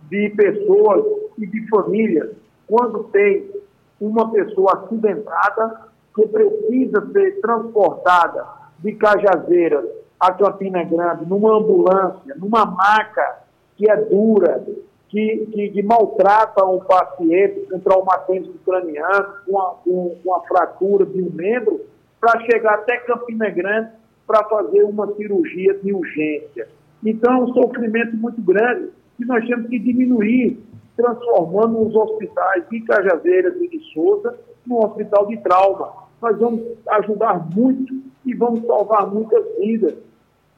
de 0.10 0.30
pessoas 0.30 1.04
e 1.38 1.46
de 1.46 1.68
famílias 1.68 2.32
quando 2.66 3.04
tem 3.06 3.52
uma 4.00 4.32
pessoa 4.32 4.86
acidentada 4.86 5.90
que 6.16 6.26
precisa 6.28 7.06
ser 7.12 7.42
transportada 7.42 8.46
de 8.80 8.94
Cajazeiras 8.94 9.86
a 10.20 10.32
Campina 10.32 10.84
Grande, 10.86 11.26
numa 11.26 11.58
ambulância, 11.58 12.34
numa 12.38 12.66
maca 12.66 13.43
que 13.76 13.90
é 13.90 13.96
dura, 13.96 14.64
que, 15.10 15.48
que, 15.52 15.70
que 15.70 15.84
maltrata 15.84 16.66
um 16.66 16.80
paciente 16.80 17.68
com 17.70 17.80
traumatismo 17.80 18.54
craniano, 18.66 19.34
com 19.46 19.60
a, 19.60 19.76
com, 19.84 20.18
com 20.24 20.34
a 20.34 20.42
fratura 20.42 21.06
de 21.06 21.22
um 21.22 21.30
membro, 21.32 21.82
para 22.20 22.40
chegar 22.42 22.76
até 22.76 22.98
Campina 22.98 23.50
Grande 23.50 23.90
para 24.26 24.44
fazer 24.46 24.84
uma 24.84 25.14
cirurgia 25.16 25.74
de 25.76 25.94
urgência. 25.94 26.68
Então, 27.06 27.34
é 27.34 27.44
um 27.44 27.54
sofrimento 27.54 28.16
muito 28.16 28.42
grande 28.42 28.90
que 29.18 29.26
nós 29.26 29.46
temos 29.46 29.68
que 29.68 29.78
diminuir, 29.78 30.58
transformando 30.96 31.86
os 31.86 31.94
hospitais 31.94 32.64
de 32.70 32.80
Cajazeiras 32.82 33.56
e 33.62 33.68
de 33.68 33.80
Souza 33.94 34.40
num 34.66 34.78
hospital 34.78 35.28
de 35.28 35.38
trauma. 35.38 35.92
Nós 36.22 36.40
vamos 36.40 36.62
ajudar 36.88 37.46
muito 37.54 37.94
e 38.26 38.34
vamos 38.34 38.66
salvar 38.66 39.06
muitas 39.08 39.44
vidas 39.60 39.96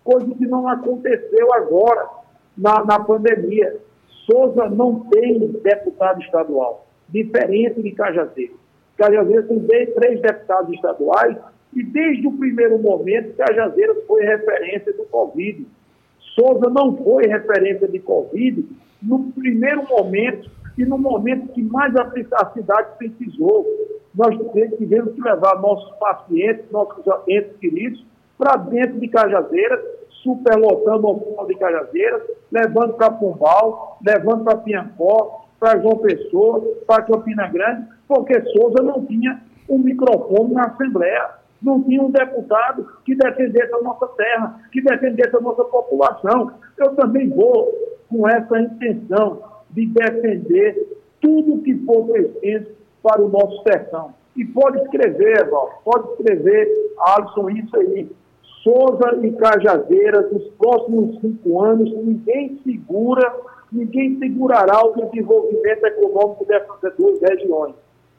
coisa 0.05 0.35
que 0.35 0.45
não 0.45 0.67
aconteceu 0.67 1.51
agora 1.51 2.07
na, 2.57 2.83
na 2.83 2.99
pandemia. 2.99 3.77
Souza 4.25 4.69
não 4.69 5.01
tem 5.11 5.39
deputado 5.63 6.21
estadual, 6.21 6.87
diferente 7.09 7.81
de 7.81 7.91
Cajazeiras. 7.91 8.57
Cajazeiras 8.97 9.47
tem 9.47 9.59
três 9.93 10.21
deputados 10.21 10.73
estaduais 10.73 11.37
e 11.73 11.83
desde 11.83 12.25
o 12.27 12.31
primeiro 12.31 12.79
momento 12.79 13.35
Cajazeiras 13.35 13.97
foi 14.07 14.23
referência 14.23 14.93
do 14.93 15.03
Covid. 15.05 15.67
Souza 16.19 16.69
não 16.69 16.95
foi 16.97 17.27
referência 17.27 17.87
de 17.87 17.99
Covid 17.99 18.65
no 19.01 19.31
primeiro 19.31 19.87
momento 19.87 20.49
e 20.77 20.85
no 20.85 20.97
momento 20.97 21.53
que 21.53 21.61
mais 21.61 21.93
a, 21.95 22.51
cidade 22.53 22.97
precisou. 22.97 23.65
Nós 24.13 24.35
tivemos 24.77 25.13
que 25.13 25.21
levar 25.21 25.61
nossos 25.61 25.93
pacientes, 25.97 26.65
nossos 26.71 27.05
entes 27.27 27.55
queridos, 27.57 28.05
para 28.37 28.57
dentro 28.57 28.99
de 28.99 29.07
Cajazeiras, 29.07 29.79
superlotando 30.25 31.07
o 31.07 31.11
hospital 31.11 31.45
de 31.45 31.55
Cajazeiras, 31.55 32.23
levando 32.51 32.93
para 32.95 33.11
Pombal, 33.11 33.99
levando 34.03 34.43
para 34.43 34.57
Piancó, 34.57 35.45
para 35.59 35.79
João 35.79 35.99
Pessoa, 35.99 36.61
para 36.87 37.03
Campina 37.03 37.47
Grande, 37.47 37.87
porque 38.07 38.41
Souza 38.51 38.81
não 38.81 39.05
tinha 39.05 39.39
um 39.69 39.77
microfone 39.77 40.53
na 40.53 40.65
Assembleia, 40.65 41.29
não 41.61 41.81
tinha 41.83 42.01
um 42.01 42.11
deputado 42.11 42.87
que 43.05 43.15
defendesse 43.15 43.73
a 43.73 43.81
nossa 43.81 44.07
terra, 44.07 44.59
que 44.71 44.81
defendesse 44.81 45.35
a 45.35 45.39
nossa 45.39 45.63
população. 45.63 46.51
Eu 46.77 46.95
também 46.95 47.29
vou 47.29 47.71
com 48.09 48.27
essa 48.27 48.59
intenção 48.59 49.41
de 49.69 49.85
defender 49.85 50.99
tudo 51.21 51.61
que 51.61 51.75
for 51.85 52.07
preciso 52.07 52.71
para 53.01 53.21
o 53.21 53.29
nosso 53.29 53.61
sertão. 53.63 54.13
E 54.35 54.43
pode 54.43 54.79
escrever, 54.81 55.49
Val, 55.49 55.81
pode 55.83 56.09
escrever, 56.11 56.67
Alisson, 56.99 57.49
isso 57.51 57.77
aí. 57.77 58.09
Souza 58.65 59.19
e 59.21 59.31
Cajazeiras, 59.33 60.33
nos 60.33 60.47
próximos 60.53 61.21
cinco 61.21 61.61
anos, 61.61 61.87
ninguém 62.03 62.59
segura, 62.63 63.31
ninguém 63.71 64.17
segurará 64.17 64.83
o 64.83 64.95
desenvolvimento 64.95 65.85
econômico 65.85 66.45
dessas 66.45 66.97
duas 66.97 67.21
regiões. 67.21 67.75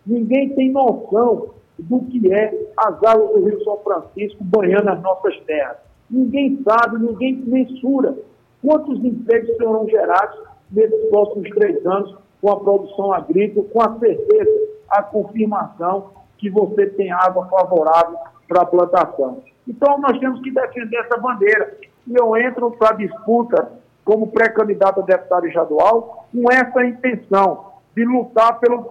Ninguém 0.06 0.50
tem 0.50 0.70
noção 0.70 1.48
do 1.76 1.98
que 2.02 2.32
é 2.32 2.68
as 2.76 3.02
águas 3.02 3.30
do 3.30 3.44
Rio 3.44 3.64
São 3.64 3.78
Francisco 3.78 4.38
banhando 4.44 4.88
as 4.88 5.02
nossas 5.02 5.36
terras. 5.46 5.78
Ninguém 6.08 6.62
sabe, 6.62 7.04
ninguém 7.04 7.42
mensura 7.44 8.16
quantos 8.64 9.04
empregos 9.04 9.56
serão 9.56 9.88
gerados 9.88 10.38
nesses 10.70 11.10
próximos 11.10 11.50
três 11.50 11.84
anos 11.84 12.16
com 12.40 12.52
a 12.52 12.60
produção 12.60 13.12
agrícola, 13.12 13.66
com 13.72 13.82
a 13.82 13.98
certeza, 13.98 14.68
a 14.90 15.02
confirmação 15.02 16.12
que 16.38 16.48
você 16.48 16.86
tem 16.86 17.10
água 17.10 17.46
favorável 17.46 18.16
para 18.46 18.62
a 18.62 18.66
plantação. 18.66 19.42
Então, 19.66 19.98
nós 19.98 20.18
temos 20.18 20.40
que 20.40 20.50
defender 20.50 20.96
essa 20.98 21.16
bandeira. 21.18 21.76
E 22.06 22.14
eu 22.14 22.36
entro 22.36 22.70
para 22.72 22.90
a 22.90 22.96
disputa 22.96 23.72
como 24.04 24.28
pré-candidato 24.28 25.00
a 25.00 25.04
deputado 25.04 25.46
estadual 25.46 26.28
com 26.32 26.52
essa 26.52 26.84
intenção 26.84 27.72
de 27.94 28.04
lutar 28.04 28.60
pelo 28.60 28.88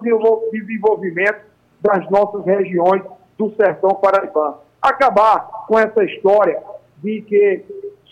desenvolvimento 0.52 1.40
das 1.82 2.10
nossas 2.10 2.44
regiões 2.46 3.04
do 3.38 3.56
sertão 3.56 3.92
paraibano. 3.92 4.58
Acabar 4.82 5.66
com 5.68 5.80
essa 5.80 6.04
história 6.04 6.62
de 6.98 7.22
que 7.22 7.66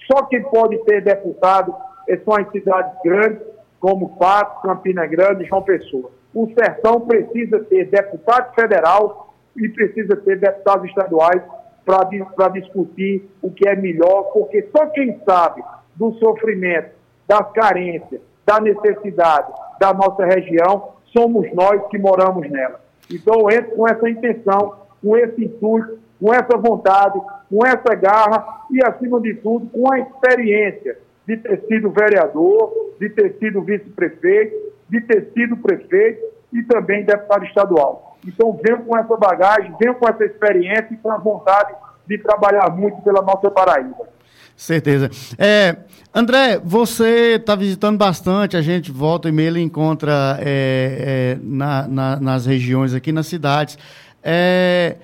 só 0.09 0.23
quem 0.23 0.43
pode 0.43 0.77
ter 0.85 1.01
deputado 1.03 1.75
são 2.23 2.35
as 2.35 2.49
cidades 2.51 2.93
grandes, 3.03 3.41
como 3.79 4.15
Pato, 4.17 4.61
Campina 4.61 5.05
Grande 5.05 5.43
e 5.43 5.47
João 5.47 5.61
Pessoa. 5.61 6.11
O 6.33 6.47
sertão 6.53 7.01
precisa 7.01 7.59
ter 7.65 7.89
deputado 7.89 8.53
federal 8.55 9.32
e 9.55 9.69
precisa 9.69 10.15
ter 10.17 10.39
deputados 10.39 10.89
estaduais 10.89 11.41
para 11.85 12.49
discutir 12.49 13.29
o 13.41 13.51
que 13.51 13.67
é 13.67 13.75
melhor, 13.75 14.31
porque 14.33 14.67
só 14.75 14.85
quem 14.87 15.19
sabe 15.25 15.63
do 15.95 16.13
sofrimento, 16.13 16.91
das 17.27 17.51
carências, 17.51 18.21
da 18.45 18.59
necessidade 18.59 19.51
da 19.79 19.93
nossa 19.93 20.25
região 20.25 20.93
somos 21.11 21.51
nós 21.53 21.85
que 21.89 21.97
moramos 21.97 22.49
nela. 22.49 22.79
Então 23.11 23.41
eu 23.41 23.49
entro 23.49 23.75
com 23.75 23.87
essa 23.87 24.09
intenção, 24.09 24.75
com 25.01 25.17
esse 25.17 25.45
intuito, 25.45 25.99
com 26.19 26.33
essa 26.33 26.57
vontade, 26.57 27.19
com 27.49 27.65
essa 27.65 27.93
garra 27.95 28.65
e, 28.71 28.83
acima 28.83 29.19
de 29.19 29.35
tudo, 29.35 29.67
com 29.67 29.91
a 29.91 29.99
experiência 29.99 30.97
de 31.27 31.37
ter 31.37 31.61
sido 31.67 31.91
vereador, 31.91 32.95
de 32.99 33.09
ter 33.09 33.35
sido 33.39 33.61
vice-prefeito, 33.61 34.55
de 34.89 35.01
ter 35.01 35.31
sido 35.33 35.57
prefeito 35.57 36.21
e 36.51 36.63
também 36.63 37.03
deputado 37.03 37.45
estadual. 37.45 38.12
Então 38.25 38.59
venho 38.63 38.83
com 38.83 38.97
essa 38.97 39.15
bagagem, 39.17 39.73
venho 39.79 39.95
com 39.95 40.07
essa 40.07 40.23
experiência 40.23 40.89
e 40.91 40.97
com 40.97 41.11
a 41.11 41.17
vontade 41.17 41.73
de 42.07 42.17
trabalhar 42.17 42.69
muito 42.69 43.01
pela 43.01 43.21
nossa 43.21 43.49
Paraíba. 43.49 44.13
Certeza. 44.55 45.09
É, 45.37 45.77
André, 46.13 46.59
você 46.63 47.35
está 47.35 47.55
visitando 47.55 47.97
bastante, 47.97 48.55
a 48.55 48.61
gente 48.61 48.91
volta 48.91 49.27
e 49.27 49.31
meia 49.31 49.59
encontra 49.59 50.37
é, 50.39 51.35
é, 51.35 51.39
na, 51.41 51.87
na, 51.87 52.19
nas 52.19 52.45
regiões 52.45 52.93
aqui, 52.93 53.11
nas 53.11 53.27
cidades. 53.27 53.77
É, 54.21 54.97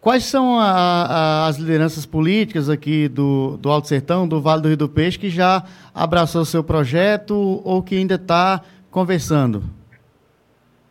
quais 0.00 0.24
são 0.24 0.58
a, 0.58 0.64
a, 0.64 1.46
as 1.46 1.56
lideranças 1.56 2.04
políticas 2.04 2.68
aqui 2.68 3.08
do, 3.08 3.56
do 3.58 3.70
Alto 3.70 3.86
Sertão, 3.86 4.26
do 4.26 4.40
Vale 4.40 4.62
do 4.62 4.68
Rio 4.68 4.76
do 4.76 4.88
Peixe, 4.88 5.18
que 5.18 5.30
já 5.30 5.62
abraçou 5.94 6.42
o 6.42 6.46
seu 6.46 6.64
projeto 6.64 7.62
ou 7.64 7.82
que 7.82 7.96
ainda 7.96 8.16
está 8.16 8.60
conversando? 8.90 9.62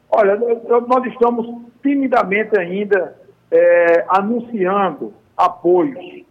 Olha, 0.09 0.37
nós 0.87 1.05
estamos 1.05 1.64
timidamente 1.85 2.59
ainda 2.59 3.15
é, 3.51 4.05
anunciando 4.09 5.13
apoios, 5.37 6.25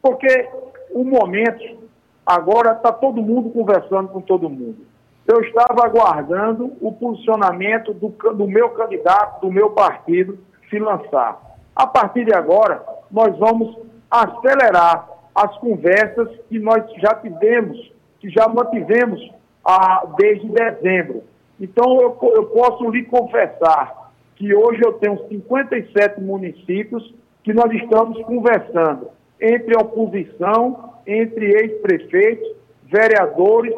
porque 0.00 0.48
o 0.90 1.04
momento 1.04 1.86
agora 2.24 2.72
está 2.72 2.90
todo 2.90 3.20
mundo 3.20 3.50
conversando 3.50 4.08
com 4.08 4.22
todo 4.22 4.48
mundo. 4.48 4.86
Eu 5.26 5.42
estava 5.42 5.84
aguardando 5.84 6.72
o 6.80 6.90
posicionamento 6.92 7.92
do, 7.92 8.08
do 8.08 8.46
meu 8.46 8.70
candidato, 8.70 9.42
do 9.42 9.52
meu 9.52 9.70
partido, 9.70 10.38
se 10.70 10.78
lançar. 10.78 11.42
A 11.74 11.86
partir 11.86 12.24
de 12.24 12.32
agora, 12.32 12.82
nós 13.10 13.36
vamos 13.38 13.76
acelerar 14.10 15.10
as 15.34 15.54
conversas 15.58 16.28
que 16.48 16.58
nós 16.58 16.82
já 16.98 17.14
tivemos, 17.16 17.92
que 18.18 18.30
já 18.30 18.48
mantivemos 18.48 19.20
ah, 19.64 20.06
desde 20.16 20.48
dezembro. 20.48 21.24
Então, 21.60 22.00
eu, 22.00 22.16
eu 22.34 22.46
posso 22.46 22.88
lhe 22.90 23.04
confessar 23.04 24.05
que 24.36 24.54
hoje 24.54 24.80
eu 24.84 24.92
tenho 24.94 25.18
57 25.28 26.20
municípios 26.20 27.14
que 27.42 27.52
nós 27.52 27.72
estamos 27.72 28.22
conversando 28.24 29.08
entre 29.40 29.76
oposição, 29.76 30.94
entre 31.06 31.46
ex-prefeitos, 31.46 32.48
vereadores 32.84 33.74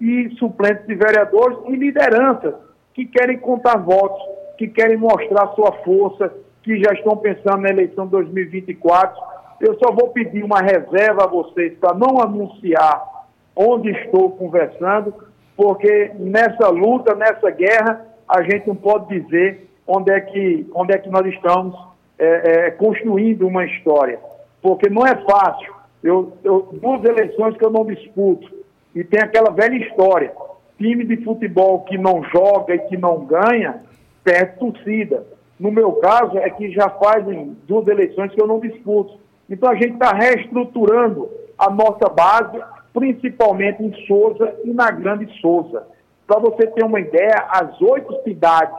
e 0.00 0.30
suplentes 0.38 0.86
de 0.86 0.94
vereadores 0.94 1.58
e 1.68 1.76
lideranças 1.76 2.54
que 2.94 3.04
querem 3.06 3.38
contar 3.38 3.78
votos, 3.78 4.20
que 4.58 4.68
querem 4.68 4.96
mostrar 4.96 5.48
sua 5.54 5.72
força, 5.84 6.32
que 6.62 6.82
já 6.82 6.92
estão 6.92 7.16
pensando 7.16 7.62
na 7.62 7.70
eleição 7.70 8.06
2024. 8.06 9.16
Eu 9.60 9.78
só 9.78 9.92
vou 9.92 10.08
pedir 10.08 10.42
uma 10.42 10.60
reserva 10.60 11.24
a 11.24 11.28
vocês 11.28 11.74
para 11.78 11.94
não 11.94 12.20
anunciar 12.20 13.02
onde 13.54 13.90
estou 13.90 14.30
conversando, 14.32 15.14
porque 15.56 16.12
nessa 16.18 16.68
luta, 16.68 17.14
nessa 17.14 17.50
guerra, 17.50 18.06
a 18.28 18.42
gente 18.42 18.66
não 18.66 18.76
pode 18.76 19.20
dizer 19.20 19.69
onde 19.90 20.12
é 20.12 20.20
que, 20.20 20.66
onde 20.74 20.94
é 20.94 20.98
que 20.98 21.08
nós 21.08 21.26
estamos 21.26 21.76
é, 22.18 22.66
é, 22.66 22.70
construindo 22.70 23.46
uma 23.46 23.64
história 23.64 24.18
porque 24.62 24.88
não 24.88 25.06
é 25.06 25.14
fácil. 25.24 25.74
Eu, 26.02 26.32
eu, 26.42 26.68
duas 26.80 27.04
eleições 27.04 27.56
que 27.56 27.64
eu 27.64 27.70
não 27.70 27.84
disputo, 27.84 28.48
e 28.94 29.04
tem 29.04 29.20
aquela 29.20 29.50
velha 29.50 29.76
história: 29.76 30.32
time 30.78 31.04
de 31.04 31.22
futebol 31.24 31.82
que 31.82 31.98
não 31.98 32.22
joga 32.24 32.74
e 32.74 32.78
que 32.80 32.96
não 32.96 33.24
ganha, 33.24 33.82
perde 34.24 34.58
torcida. 34.58 35.26
No 35.58 35.70
meu 35.70 35.92
caso, 35.94 36.38
é 36.38 36.48
que 36.48 36.70
já 36.70 36.88
fazem 36.88 37.56
duas 37.68 37.86
eleições 37.86 38.32
que 38.32 38.40
eu 38.40 38.46
não 38.46 38.60
disputo. 38.60 39.18
Então 39.48 39.68
a 39.68 39.74
gente 39.74 39.92
está 39.92 40.12
reestruturando 40.12 41.28
a 41.58 41.68
nossa 41.68 42.08
base, 42.08 42.58
principalmente 42.94 43.82
em 43.82 43.92
Souza 44.06 44.54
e 44.64 44.72
na 44.72 44.90
Grande 44.90 45.30
Souza. 45.40 45.86
Para 46.26 46.40
você 46.40 46.66
ter 46.68 46.84
uma 46.84 47.00
ideia, 47.00 47.46
as 47.50 47.78
oito 47.82 48.22
cidades 48.22 48.74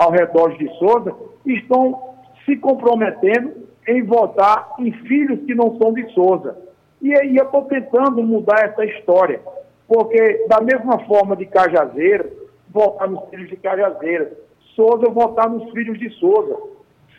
ao 0.00 0.10
redor 0.10 0.56
de 0.56 0.66
Souza 0.78 1.14
estão 1.44 2.16
se 2.46 2.56
comprometendo 2.56 3.52
em 3.86 4.02
votar 4.02 4.72
em 4.78 4.90
filhos 4.92 5.40
que 5.44 5.54
não 5.54 5.76
são 5.76 5.92
de 5.92 6.10
Souza. 6.14 6.56
E 7.02 7.14
aí 7.14 7.36
eu 7.36 7.44
estou 7.44 7.64
tentando 7.64 8.22
mudar 8.22 8.64
essa 8.64 8.82
história, 8.86 9.42
porque 9.86 10.46
da 10.48 10.62
mesma 10.62 11.00
forma 11.00 11.36
de 11.36 11.44
Cajazeira, 11.44 12.30
votar 12.70 13.10
nos 13.10 13.28
filhos 13.28 13.50
de 13.50 13.56
Cajazeira, 13.58 14.32
Souza 14.74 15.10
votar 15.10 15.50
nos 15.50 15.70
filhos 15.70 15.98
de 15.98 16.08
Souza. 16.18 16.56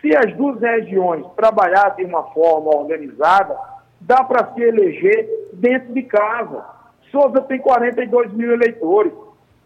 Se 0.02 0.16
as 0.16 0.36
duas 0.36 0.60
regiões 0.60 1.24
trabalharem 1.36 1.98
de 1.98 2.06
uma 2.06 2.24
forma 2.32 2.76
organizada, 2.76 3.56
dá 4.00 4.24
para 4.24 4.56
se 4.56 4.62
eleger 4.62 5.30
dentro 5.54 5.94
de 5.94 6.02
casa. 6.02 6.66
Souza 7.12 7.42
tem 7.42 7.60
42 7.60 8.34
mil 8.34 8.52
eleitores. 8.54 9.14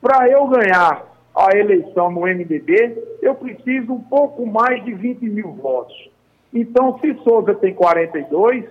Para 0.02 0.28
eu 0.30 0.46
ganhar 0.48 1.15
a 1.36 1.58
eleição 1.58 2.10
no 2.12 2.22
MDB, 2.22 3.18
eu 3.22 3.36
preciso 3.36 3.92
um 3.92 4.02
pouco 4.02 4.46
mais 4.46 4.84
de 4.86 4.94
20 4.94 5.22
mil 5.30 5.52
votos. 5.52 6.10
Então, 6.54 6.98
se 7.00 7.14
Souza 7.24 7.54
tem 7.56 7.74
42, 7.74 8.64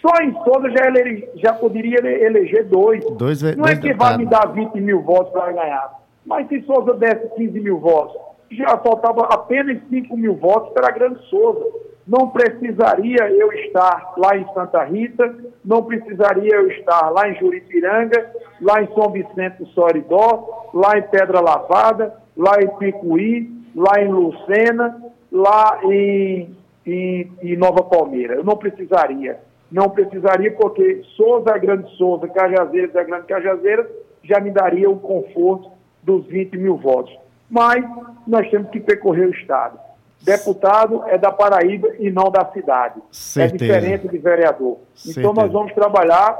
só 0.00 0.22
em 0.22 0.32
Souza 0.44 0.70
já, 0.70 0.86
ele, 0.86 1.28
já 1.36 1.52
poderia 1.52 1.98
eleger 2.24 2.64
dois. 2.66 3.04
dois 3.10 3.42
Não 3.42 3.66
é 3.66 3.76
que 3.76 3.92
vai 3.92 4.16
me 4.16 4.24
dar 4.24 4.46
20 4.46 4.80
mil 4.80 5.02
votos 5.02 5.32
para 5.32 5.52
ganhar. 5.52 5.92
Mas 6.24 6.48
se 6.48 6.62
Souza 6.62 6.94
desse 6.94 7.28
15 7.36 7.60
mil 7.60 7.78
votos, 7.78 8.16
já 8.50 8.78
faltava 8.78 9.26
apenas 9.26 9.78
5 9.90 10.16
mil 10.16 10.34
votos 10.34 10.72
para 10.72 10.88
a 10.88 10.90
Grande 10.90 11.20
Souza. 11.28 11.64
Não 12.08 12.30
precisaria 12.30 13.28
eu 13.28 13.52
estar 13.52 14.14
lá 14.16 14.34
em 14.34 14.46
Santa 14.54 14.82
Rita, 14.84 15.36
não 15.62 15.84
precisaria 15.84 16.54
eu 16.54 16.68
estar 16.70 17.10
lá 17.10 17.28
em 17.28 17.38
Juripiranga, 17.38 18.32
lá 18.62 18.82
em 18.82 18.88
São 18.94 19.12
Vicente 19.12 19.58
do 19.58 19.66
Soridó, 19.68 20.70
lá 20.72 20.96
em 20.96 21.02
Pedra 21.02 21.40
Lavada, 21.40 22.14
lá 22.34 22.54
em 22.62 22.68
Picuí, 22.78 23.50
lá 23.76 24.00
em 24.00 24.08
Lucena, 24.08 25.02
lá 25.30 25.80
em 25.84 26.56
e, 26.86 27.28
e 27.42 27.56
Nova 27.56 27.82
Palmeira. 27.82 28.36
Eu 28.36 28.44
não 28.44 28.56
precisaria. 28.56 29.38
Não 29.70 29.90
precisaria 29.90 30.52
porque 30.52 31.02
Souza 31.14 31.50
é 31.54 31.58
Grande 31.58 31.94
Souza, 31.96 32.26
Cajazeiras 32.28 32.94
é 32.94 33.04
Grande 33.04 33.26
Cajazeiras, 33.26 33.86
já 34.24 34.40
me 34.40 34.50
daria 34.50 34.88
o 34.88 34.98
conforto 34.98 35.70
dos 36.02 36.26
20 36.26 36.56
mil 36.56 36.78
votos. 36.78 37.14
Mas 37.50 37.84
nós 38.26 38.48
temos 38.50 38.70
que 38.70 38.80
percorrer 38.80 39.26
o 39.26 39.30
Estado. 39.30 39.78
Deputado 40.20 41.04
é 41.06 41.16
da 41.16 41.30
Paraíba 41.30 41.94
e 41.98 42.10
não 42.10 42.28
da 42.30 42.44
cidade. 42.52 42.98
É 42.98 43.02
Certeza. 43.10 43.72
É 43.72 43.80
diferente 43.80 44.08
de 44.08 44.18
vereador. 44.18 44.78
Certeza. 44.94 45.20
Então 45.20 45.32
nós 45.32 45.52
vamos 45.52 45.72
trabalhar, 45.72 46.36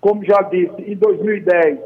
como 0.00 0.24
já 0.24 0.42
disse, 0.42 0.82
em 0.82 0.94
2010 0.96 1.78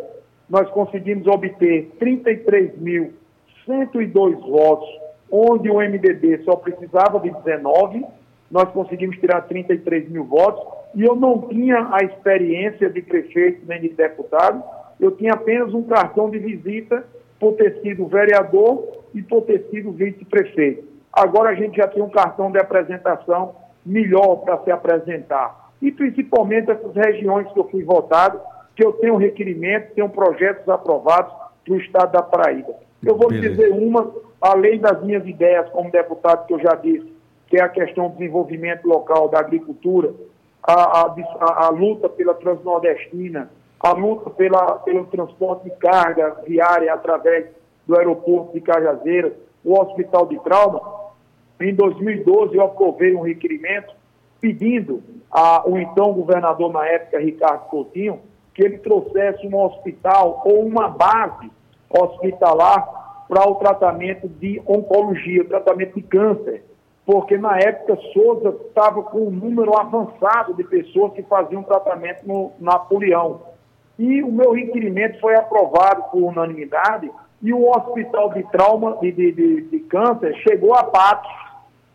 nós 0.49 0.71
conseguimos 0.71 1.27
obter 1.27 1.91
33.102 2.01 4.41
votos 4.41 4.89
onde 5.31 5.71
o 5.71 5.77
MDB 5.77 6.43
só 6.45 6.57
precisava 6.57 7.21
de 7.21 7.31
19, 7.31 8.05
nós 8.51 8.69
conseguimos 8.71 9.17
tirar 9.19 9.43
33 9.43 10.09
mil 10.09 10.25
votos, 10.25 10.65
e 10.95 11.03
eu 11.03 11.17
não 11.17 11.43
tinha 11.49 11.89
a 11.93 12.05
experiência 12.05 12.89
de 12.89 13.03
prefeito 13.03 13.67
nem 13.67 13.81
de 13.81 13.89
deputado, 13.91 14.63
eu 15.01 15.11
tinha 15.11 15.35
apenas 15.35 15.75
um 15.75 15.83
cartão 15.83 16.31
de 16.31 16.39
visita 16.39 17.05
por 17.39 17.55
ter 17.55 17.81
sido 17.83 18.07
vereador 18.07 19.03
e 19.15 19.23
por 19.23 19.43
ter 19.43 19.67
sido 19.71 19.93
vice-prefeito. 19.93 20.86
Agora 21.17 21.49
a 21.49 21.55
gente 21.55 21.79
já 21.79 21.89
tem 21.89 22.03
um 22.03 22.11
cartão 22.11 22.53
de 22.53 22.59
apresentação 22.59 23.57
melhor 23.87 24.37
para 24.45 24.59
se 24.59 24.71
apresentar. 24.71 25.71
E 25.81 25.91
principalmente 25.91 26.71
essas 26.71 26.95
regiões 26.95 27.51
que 27.53 27.59
eu 27.59 27.67
fui 27.71 27.83
votado, 27.83 28.39
que 28.75 28.85
eu 28.85 28.93
tenho 28.93 29.17
requerimentos, 29.17 29.95
tenho 29.95 30.11
projetos 30.11 30.69
aprovados 30.69 31.33
para 31.65 31.73
o 31.73 31.79
estado 31.79 32.13
da 32.13 32.23
Paraíba. 32.23 32.75
Eu 33.03 33.17
vou 33.17 33.29
Beleza. 33.29 33.49
dizer 33.49 33.73
uma 33.73 34.13
além 34.43 34.79
das 34.79 35.03
minhas 35.03 35.27
ideias 35.27 35.67
como 35.71 35.91
deputado, 35.91 36.47
que 36.47 36.53
eu 36.53 36.61
já 36.61 36.75
disse, 36.75 37.11
que 37.47 37.57
é 37.57 37.63
a 37.63 37.69
questão 37.69 38.11
do 38.11 38.19
desenvolvimento 38.19 38.87
local 38.87 39.29
da 39.29 39.39
agricultura, 39.39 40.13
a, 40.63 41.07
a, 41.07 41.67
a 41.67 41.69
luta 41.71 42.11
pela 42.11 42.35
transnordestina, 42.35 43.49
a 43.81 43.93
luta 43.93 44.29
pela, 44.31 44.81
pelo 44.81 45.07
transporte 45.07 45.65
de 45.65 45.71
carga 45.77 46.37
viária 46.47 46.93
através 46.93 47.47
do 47.87 47.97
aeroporto 47.97 48.53
de 48.53 48.61
Cajazeiras, 48.61 49.33
o 49.65 49.81
Hospital 49.81 50.27
de 50.27 50.39
Trauma, 50.41 51.06
em 51.61 51.75
2012 51.75 52.57
eu 52.57 52.65
aprovei 52.65 53.15
um 53.15 53.23
requerimento 53.23 53.95
pedindo 54.41 55.03
ao 55.31 55.77
então 55.79 56.13
governador 56.13 56.73
na 56.73 56.87
época, 56.87 57.19
Ricardo 57.19 57.69
Coutinho, 57.69 58.21
que 58.55 58.65
ele 58.65 58.79
trouxesse 58.79 59.47
um 59.47 59.57
hospital 59.63 60.43
ou 60.45 60.65
uma 60.65 60.89
base 60.89 61.51
hospitalar 61.91 63.25
para 63.29 63.49
o 63.49 63.57
tratamento 63.57 64.29
de 64.29 64.63
oncologia, 64.67 65.45
tratamento 65.45 65.95
de 65.95 66.03
câncer, 66.03 66.65
porque 67.05 67.37
na 67.37 67.59
época 67.59 67.99
Souza 68.13 68.57
estava 68.67 69.03
com 69.03 69.27
um 69.27 69.31
número 69.31 69.79
avançado 69.79 70.55
de 70.55 70.65
pessoas 70.65 71.13
que 71.13 71.23
faziam 71.23 71.63
tratamento 71.63 72.27
no 72.27 72.53
Napoleão. 72.59 73.43
E 73.99 74.23
o 74.23 74.31
meu 74.31 74.53
requerimento 74.53 75.21
foi 75.21 75.35
aprovado 75.37 76.05
por 76.11 76.23
unanimidade 76.23 77.11
e 77.43 77.53
o 77.53 77.69
hospital 77.69 78.33
de 78.33 78.43
trauma 78.45 78.97
de, 79.01 79.13
de, 79.13 79.33
de, 79.33 79.61
de 79.63 79.81
câncer 79.81 80.35
chegou 80.49 80.75
a 80.75 80.85
Patos, 80.85 81.31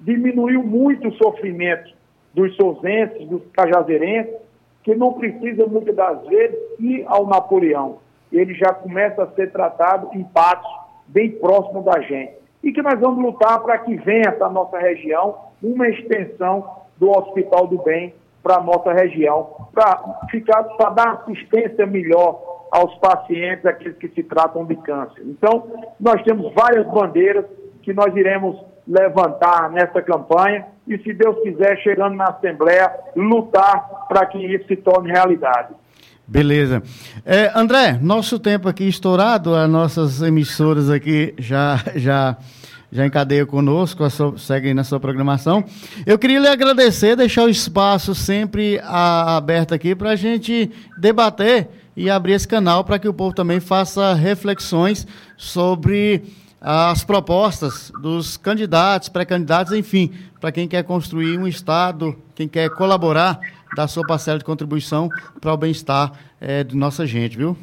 diminuiu 0.01 0.63
muito 0.63 1.07
o 1.07 1.13
sofrimento 1.13 1.93
dos 2.33 2.55
souzenses, 2.55 3.27
dos 3.27 3.41
cajazeirenses, 3.53 4.35
que 4.83 4.95
não 4.95 5.13
precisa 5.13 5.65
muitas 5.67 5.95
das 5.95 6.25
vezes 6.27 6.57
ir 6.79 7.03
ao 7.07 7.27
Napoleão. 7.27 7.99
Ele 8.31 8.53
já 8.53 8.73
começa 8.73 9.23
a 9.23 9.31
ser 9.31 9.51
tratado 9.51 10.09
em 10.13 10.23
Patos, 10.23 10.71
bem 11.07 11.31
próximo 11.31 11.83
da 11.83 11.99
gente. 12.01 12.33
E 12.63 12.71
que 12.71 12.81
nós 12.81 12.99
vamos 12.99 13.23
lutar 13.23 13.61
para 13.61 13.77
que 13.79 13.95
venha 13.95 14.31
para 14.31 14.47
a 14.47 14.51
nossa 14.51 14.77
região 14.77 15.35
uma 15.61 15.87
extensão 15.87 16.81
do 16.97 17.09
Hospital 17.09 17.67
do 17.67 17.77
Bem 17.79 18.13
para 18.41 18.57
a 18.57 18.61
nossa 18.61 18.91
região, 18.93 19.67
para 19.71 20.17
ficar, 20.31 20.63
para 20.63 20.89
dar 20.91 21.11
assistência 21.13 21.85
melhor 21.85 22.67
aos 22.71 22.95
pacientes, 22.95 23.65
aqueles 23.65 23.97
que 23.97 24.07
se 24.09 24.23
tratam 24.23 24.65
de 24.65 24.75
câncer. 24.77 25.21
Então, 25.25 25.67
nós 25.99 26.23
temos 26.23 26.51
várias 26.53 26.87
bandeiras 26.87 27.45
que 27.83 27.93
nós 27.93 28.15
iremos 28.15 28.57
levantar 28.87 29.69
nessa 29.71 30.01
campanha 30.01 30.65
e, 30.87 30.97
se 30.97 31.13
Deus 31.13 31.37
quiser, 31.43 31.77
chegando 31.77 32.15
na 32.15 32.25
Assembleia, 32.25 32.91
lutar 33.15 34.07
para 34.07 34.25
que 34.25 34.37
isso 34.37 34.67
se 34.67 34.75
torne 34.75 35.11
realidade. 35.11 35.73
Beleza. 36.27 36.81
É, 37.25 37.51
André, 37.53 37.99
nosso 38.01 38.39
tempo 38.39 38.69
aqui 38.69 38.87
estourado, 38.87 39.53
as 39.53 39.69
nossas 39.69 40.21
emissoras 40.21 40.89
aqui 40.89 41.33
já 41.37 41.77
já 41.95 42.37
já 42.91 43.05
encadeia 43.05 43.45
conosco, 43.45 44.03
seguem 44.37 44.73
na 44.73 44.83
sua 44.83 44.99
programação. 44.99 45.63
Eu 46.05 46.19
queria 46.19 46.39
lhe 46.39 46.47
agradecer, 46.47 47.15
deixar 47.15 47.43
o 47.43 47.49
espaço 47.49 48.13
sempre 48.13 48.79
a, 48.83 49.37
aberto 49.37 49.73
aqui 49.73 49.95
para 49.95 50.09
a 50.09 50.15
gente 50.15 50.69
debater 50.97 51.69
e 51.95 52.09
abrir 52.09 52.33
esse 52.33 52.47
canal 52.47 52.83
para 52.83 52.99
que 52.99 53.07
o 53.07 53.13
povo 53.13 53.33
também 53.33 53.59
faça 53.59 54.13
reflexões 54.13 55.07
sobre 55.37 56.23
as 56.61 57.03
propostas 57.03 57.91
dos 58.01 58.37
candidatos, 58.37 59.09
pré-candidatos, 59.09 59.73
enfim, 59.73 60.13
para 60.39 60.51
quem 60.51 60.67
quer 60.67 60.83
construir 60.83 61.39
um 61.39 61.47
Estado, 61.47 62.15
quem 62.35 62.47
quer 62.47 62.69
colaborar 62.69 63.39
da 63.75 63.87
sua 63.87 64.05
parcela 64.05 64.37
de 64.37 64.45
contribuição 64.45 65.09
para 65.39 65.51
o 65.51 65.57
bem-estar 65.57 66.11
é, 66.39 66.63
de 66.63 66.77
nossa 66.77 67.07
gente, 67.07 67.35
viu? 67.35 67.57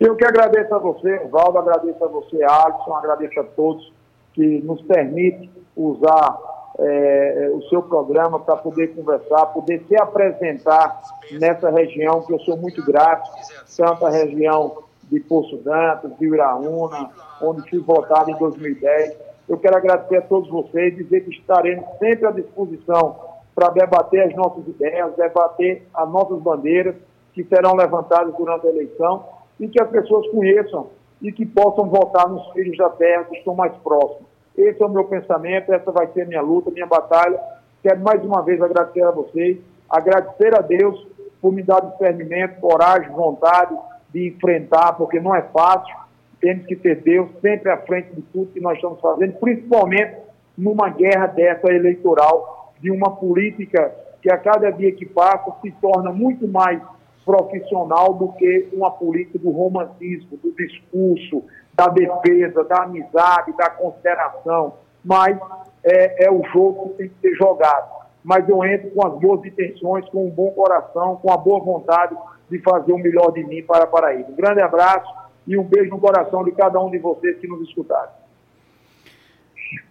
Eu 0.00 0.16
que 0.16 0.24
agradeço 0.24 0.74
a 0.74 0.78
você, 0.78 1.18
Valdo, 1.30 1.58
agradeço 1.58 2.04
a 2.04 2.08
você, 2.08 2.42
Alisson, 2.42 2.94
agradeço 2.94 3.38
a 3.38 3.44
todos 3.44 3.92
que 4.32 4.60
nos 4.62 4.82
permite 4.82 5.48
usar 5.76 6.36
é, 6.78 7.50
o 7.52 7.62
seu 7.68 7.82
programa 7.82 8.40
para 8.40 8.56
poder 8.56 8.88
conversar, 8.94 9.46
poder 9.46 9.84
se 9.88 9.96
apresentar 9.96 11.00
nessa 11.32 11.70
região 11.70 12.22
que 12.22 12.32
eu 12.32 12.40
sou 12.40 12.56
muito 12.56 12.84
grato, 12.84 13.28
tanto 13.76 14.06
a 14.06 14.10
região 14.10 14.87
de 15.10 15.20
Poço 15.20 15.56
Dantas, 15.58 16.16
de 16.18 16.26
Iraúna, 16.26 17.10
onde 17.42 17.68
fui 17.68 17.80
votado 17.80 18.30
em 18.30 18.36
2010. 18.36 19.16
Eu 19.48 19.58
quero 19.58 19.76
agradecer 19.76 20.16
a 20.16 20.22
todos 20.22 20.48
vocês, 20.48 20.94
dizer 20.96 21.24
que 21.24 21.30
estaremos 21.30 21.86
sempre 21.98 22.26
à 22.26 22.30
disposição 22.30 23.16
para 23.54 23.70
debater 23.70 24.22
as 24.28 24.34
nossas 24.36 24.66
ideias, 24.68 25.16
debater 25.16 25.82
as 25.94 26.08
nossas 26.08 26.38
bandeiras 26.40 26.94
que 27.32 27.42
serão 27.44 27.74
levantadas 27.74 28.34
durante 28.36 28.66
a 28.66 28.70
eleição 28.70 29.24
e 29.58 29.68
que 29.68 29.82
as 29.82 29.88
pessoas 29.88 30.28
conheçam 30.28 30.88
e 31.20 31.32
que 31.32 31.44
possam 31.44 31.88
votar 31.88 32.28
nos 32.28 32.46
filhos 32.52 32.76
da 32.76 32.90
terra 32.90 33.24
que 33.24 33.36
estão 33.36 33.54
mais 33.54 33.72
próximos. 33.78 34.28
Esse 34.56 34.82
é 34.82 34.86
o 34.86 34.90
meu 34.90 35.04
pensamento, 35.04 35.72
essa 35.72 35.90
vai 35.90 36.06
ser 36.08 36.26
minha 36.26 36.42
luta, 36.42 36.70
minha 36.70 36.86
batalha. 36.86 37.40
Quero 37.82 38.00
mais 38.00 38.24
uma 38.24 38.42
vez 38.42 38.60
agradecer 38.60 39.02
a 39.02 39.10
vocês, 39.10 39.58
agradecer 39.88 40.54
a 40.54 40.60
Deus 40.60 41.06
por 41.40 41.52
me 41.52 41.62
dar 41.62 41.80
discernimento, 41.80 42.60
coragem, 42.60 43.10
vontade 43.10 43.76
de 44.12 44.28
enfrentar, 44.28 44.92
porque 44.94 45.20
não 45.20 45.34
é 45.34 45.42
fácil. 45.42 45.94
Temos 46.40 46.66
que 46.66 46.76
ter 46.76 46.96
Deus 47.02 47.28
sempre 47.40 47.70
à 47.70 47.76
frente 47.76 48.14
de 48.14 48.22
tudo 48.22 48.52
que 48.52 48.60
nós 48.60 48.76
estamos 48.76 49.00
fazendo, 49.00 49.34
principalmente 49.34 50.16
numa 50.56 50.88
guerra 50.88 51.26
dessa 51.26 51.72
eleitoral, 51.72 52.72
de 52.80 52.90
uma 52.90 53.16
política 53.16 53.92
que 54.22 54.30
a 54.30 54.38
cada 54.38 54.70
dia 54.70 54.92
que 54.92 55.06
passa 55.06 55.52
se 55.62 55.70
torna 55.80 56.12
muito 56.12 56.46
mais 56.48 56.80
profissional 57.24 58.14
do 58.14 58.32
que 58.32 58.68
uma 58.72 58.90
política 58.90 59.38
do 59.38 59.50
romantismo, 59.50 60.36
do 60.38 60.50
discurso, 60.52 61.44
da 61.74 61.86
defesa, 61.86 62.64
da 62.64 62.84
amizade, 62.84 63.52
da 63.56 63.70
consideração, 63.70 64.74
mas 65.04 65.38
é, 65.84 66.26
é, 66.26 66.30
o 66.30 66.42
jogo 66.52 66.90
que 66.90 66.94
tem 66.96 67.08
que 67.08 67.20
ser 67.20 67.34
jogado. 67.34 67.98
Mas 68.24 68.48
eu 68.48 68.64
entro 68.64 68.90
com 68.90 69.06
as 69.06 69.14
boas 69.20 69.44
intenções, 69.44 70.08
com 70.08 70.26
um 70.26 70.30
bom 70.30 70.50
coração, 70.50 71.16
com 71.16 71.30
a 71.30 71.36
boa 71.36 71.60
vontade 71.60 72.16
de 72.50 72.58
fazer 72.60 72.92
o 72.92 72.98
melhor 72.98 73.32
de 73.32 73.44
mim 73.44 73.62
para 73.62 73.86
Paraíba. 73.86 74.30
Um 74.30 74.36
grande 74.36 74.60
abraço 74.60 75.08
e 75.46 75.56
um 75.56 75.64
beijo 75.64 75.90
no 75.90 76.00
coração 76.00 76.44
de 76.44 76.52
cada 76.52 76.80
um 76.80 76.90
de 76.90 76.98
vocês 76.98 77.38
que 77.38 77.46
nos 77.46 77.66
escutaram. 77.68 78.10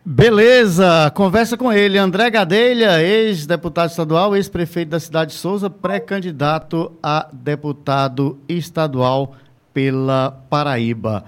Beleza, 0.04 1.12
conversa 1.14 1.58
com 1.58 1.72
ele, 1.72 1.98
André 1.98 2.30
Gadelha, 2.30 3.04
ex-deputado 3.04 3.90
estadual, 3.90 4.36
ex-prefeito 4.36 4.92
da 4.92 5.00
cidade 5.00 5.32
de 5.32 5.38
Souza, 5.38 5.70
pré-candidato 5.70 6.94
a 7.04 7.28
deputado 7.32 8.40
estadual 8.48 9.36
pela 9.74 10.32
Paraíba. 10.50 11.26